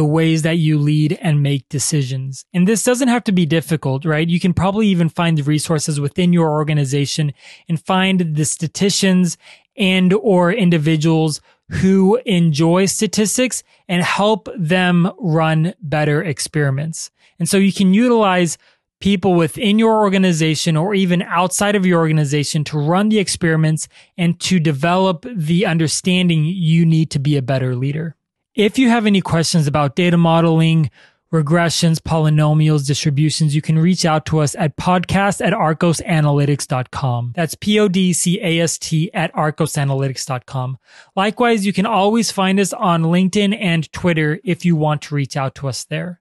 the 0.00 0.04
ways 0.06 0.40
that 0.40 0.56
you 0.56 0.78
lead 0.78 1.18
and 1.20 1.42
make 1.42 1.68
decisions. 1.68 2.46
And 2.54 2.66
this 2.66 2.82
doesn't 2.82 3.08
have 3.08 3.22
to 3.24 3.32
be 3.32 3.44
difficult, 3.44 4.06
right? 4.06 4.26
You 4.26 4.40
can 4.40 4.54
probably 4.54 4.86
even 4.86 5.10
find 5.10 5.36
the 5.36 5.42
resources 5.42 6.00
within 6.00 6.32
your 6.32 6.48
organization 6.52 7.34
and 7.68 7.78
find 7.78 8.34
the 8.34 8.46
statisticians 8.46 9.36
and 9.76 10.14
or 10.14 10.54
individuals 10.54 11.42
who 11.68 12.16
enjoy 12.24 12.86
statistics 12.86 13.62
and 13.88 14.02
help 14.02 14.48
them 14.56 15.12
run 15.18 15.74
better 15.82 16.22
experiments. 16.22 17.10
And 17.38 17.46
so 17.46 17.58
you 17.58 17.70
can 17.70 17.92
utilize 17.92 18.56
people 19.00 19.34
within 19.34 19.78
your 19.78 19.98
organization 19.98 20.78
or 20.78 20.94
even 20.94 21.20
outside 21.20 21.76
of 21.76 21.84
your 21.84 22.00
organization 22.00 22.64
to 22.64 22.78
run 22.78 23.10
the 23.10 23.18
experiments 23.18 23.86
and 24.16 24.40
to 24.40 24.58
develop 24.58 25.26
the 25.30 25.66
understanding 25.66 26.46
you 26.46 26.86
need 26.86 27.10
to 27.10 27.18
be 27.18 27.36
a 27.36 27.42
better 27.42 27.76
leader. 27.76 28.16
If 28.60 28.78
you 28.78 28.90
have 28.90 29.06
any 29.06 29.22
questions 29.22 29.66
about 29.66 29.96
data 29.96 30.18
modeling, 30.18 30.90
regressions, 31.32 31.96
polynomials, 31.98 32.86
distributions, 32.86 33.54
you 33.54 33.62
can 33.62 33.78
reach 33.78 34.04
out 34.04 34.26
to 34.26 34.40
us 34.40 34.54
at 34.54 34.76
podcast 34.76 35.40
at 35.42 35.54
arcosanalytics.com. 35.54 37.32
That's 37.34 37.54
P-O-D-C-A-S-T 37.54 39.14
at 39.14 39.32
arcosanalytics.com. 39.32 40.76
Likewise, 41.16 41.64
you 41.64 41.72
can 41.72 41.86
always 41.86 42.30
find 42.30 42.60
us 42.60 42.74
on 42.74 43.04
LinkedIn 43.04 43.56
and 43.58 43.90
Twitter 43.94 44.38
if 44.44 44.66
you 44.66 44.76
want 44.76 45.00
to 45.02 45.14
reach 45.14 45.38
out 45.38 45.54
to 45.54 45.66
us 45.66 45.84
there. 45.84 46.20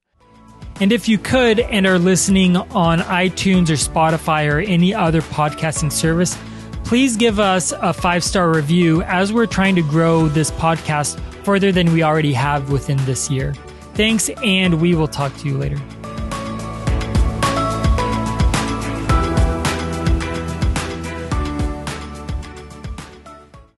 And 0.79 0.93
if 0.93 1.09
you 1.09 1.17
could 1.17 1.59
and 1.59 1.85
are 1.85 1.99
listening 1.99 2.55
on 2.55 2.99
iTunes 2.99 3.69
or 3.69 3.73
Spotify 3.73 4.49
or 4.49 4.59
any 4.59 4.95
other 4.95 5.21
podcasting 5.21 5.91
service, 5.91 6.37
please 6.89 7.15
give 7.15 7.39
us 7.39 7.71
a 7.71 7.93
five 7.93 8.23
star 8.23 8.49
review 8.49 9.03
as 9.03 9.31
we're 9.31 9.45
trying 9.45 9.75
to 9.75 9.81
grow 9.83 10.27
this 10.27 10.49
podcast 10.49 11.19
further 11.43 11.71
than 11.71 11.93
we 11.93 12.01
already 12.01 12.33
have 12.33 12.71
within 12.71 12.97
this 13.05 13.29
year. 13.29 13.53
Thanks, 13.93 14.27
and 14.43 14.81
we 14.81 14.95
will 14.95 15.07
talk 15.07 15.35
to 15.37 15.47
you 15.47 15.55
later. 15.55 15.79